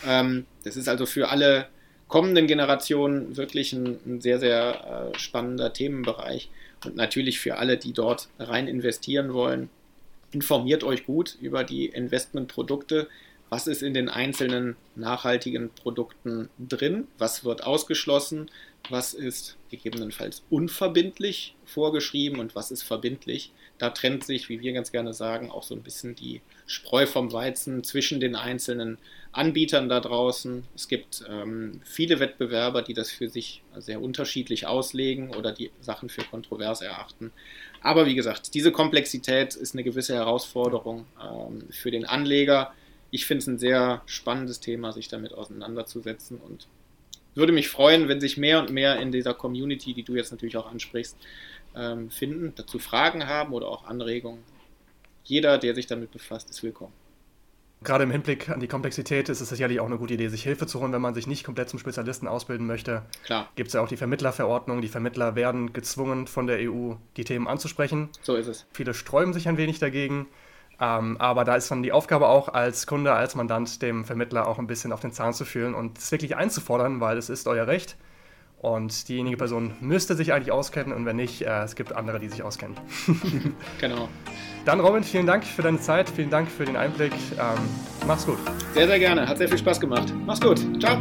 [0.06, 1.68] Ähm, das ist also für alle
[2.06, 6.50] kommenden Generationen wirklich ein, ein sehr, sehr äh, spannender Themenbereich.
[6.84, 9.70] Und natürlich für alle, die dort rein investieren wollen,
[10.32, 13.08] informiert euch gut über die Investmentprodukte.
[13.50, 18.50] Was ist in den einzelnen nachhaltigen Produkten drin, was wird ausgeschlossen,
[18.90, 22.40] was ist gegebenenfalls unverbindlich vorgeschrieben?
[22.40, 23.52] Und was ist verbindlich.
[23.78, 27.32] Da trennt sich, wie wir ganz gerne sagen, auch so ein bisschen die Spreu vom
[27.32, 28.98] Weizen zwischen den einzelnen
[29.32, 30.64] Anbietern da draußen.
[30.74, 36.08] Es gibt ähm, viele Wettbewerber, die das für sich sehr unterschiedlich auslegen oder die Sachen
[36.08, 37.32] für kontrovers erachten.
[37.80, 42.72] Aber wie gesagt, diese Komplexität ist eine gewisse Herausforderung ähm, für den Anleger
[43.10, 46.66] ich finde es ein sehr spannendes Thema, sich damit auseinanderzusetzen und
[47.38, 50.56] würde mich freuen, wenn sich mehr und mehr in dieser Community, die du jetzt natürlich
[50.56, 51.16] auch ansprichst,
[51.74, 54.42] ähm, finden, dazu Fragen haben oder auch Anregungen.
[55.24, 56.92] Jeder, der sich damit befasst, ist willkommen.
[57.84, 60.66] Gerade im Hinblick an die Komplexität ist es sicherlich auch eine gute Idee, sich Hilfe
[60.66, 63.02] zu holen, wenn man sich nicht komplett zum Spezialisten ausbilden möchte.
[63.24, 63.48] Klar.
[63.54, 64.80] Gibt es ja auch die Vermittlerverordnung.
[64.80, 68.08] Die Vermittler werden gezwungen von der EU, die Themen anzusprechen.
[68.20, 68.66] So ist es.
[68.72, 70.26] Viele sträuben sich ein wenig dagegen.
[70.80, 74.58] Ähm, aber da ist dann die Aufgabe auch als Kunde, als Mandant, dem Vermittler auch
[74.58, 77.66] ein bisschen auf den Zahn zu fühlen und es wirklich einzufordern, weil es ist euer
[77.66, 77.96] Recht.
[78.60, 82.28] Und diejenige Person müsste sich eigentlich auskennen und wenn nicht, äh, es gibt andere, die
[82.28, 82.76] sich auskennen.
[83.80, 84.08] genau.
[84.64, 87.12] Dann Robin, vielen Dank für deine Zeit, vielen Dank für den Einblick.
[87.38, 87.58] Ähm,
[88.06, 88.38] mach's gut.
[88.74, 89.28] Sehr, sehr gerne.
[89.28, 90.12] Hat sehr viel Spaß gemacht.
[90.26, 90.60] Mach's gut.
[90.80, 90.98] Ciao.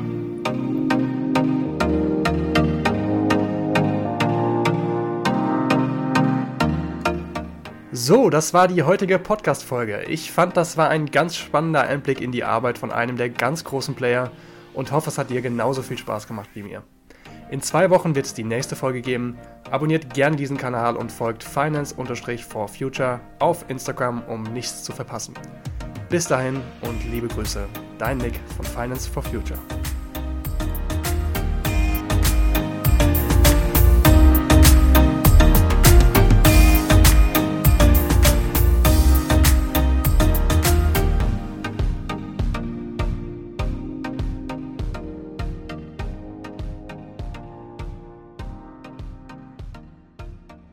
[8.00, 10.04] So, das war die heutige Podcast-Folge.
[10.04, 13.64] Ich fand, das war ein ganz spannender Einblick in die Arbeit von einem der ganz
[13.64, 14.32] großen Player
[14.76, 16.84] und hoffe, es hat dir genauso viel Spaß gemacht wie mir.
[17.50, 19.36] In zwei Wochen wird es die nächste Folge geben.
[19.72, 25.34] Abonniert gern diesen Kanal und folgt finance-for-future auf Instagram, um nichts zu verpassen.
[26.08, 27.68] Bis dahin und liebe Grüße,
[27.98, 29.58] dein Nick von Finance for Future.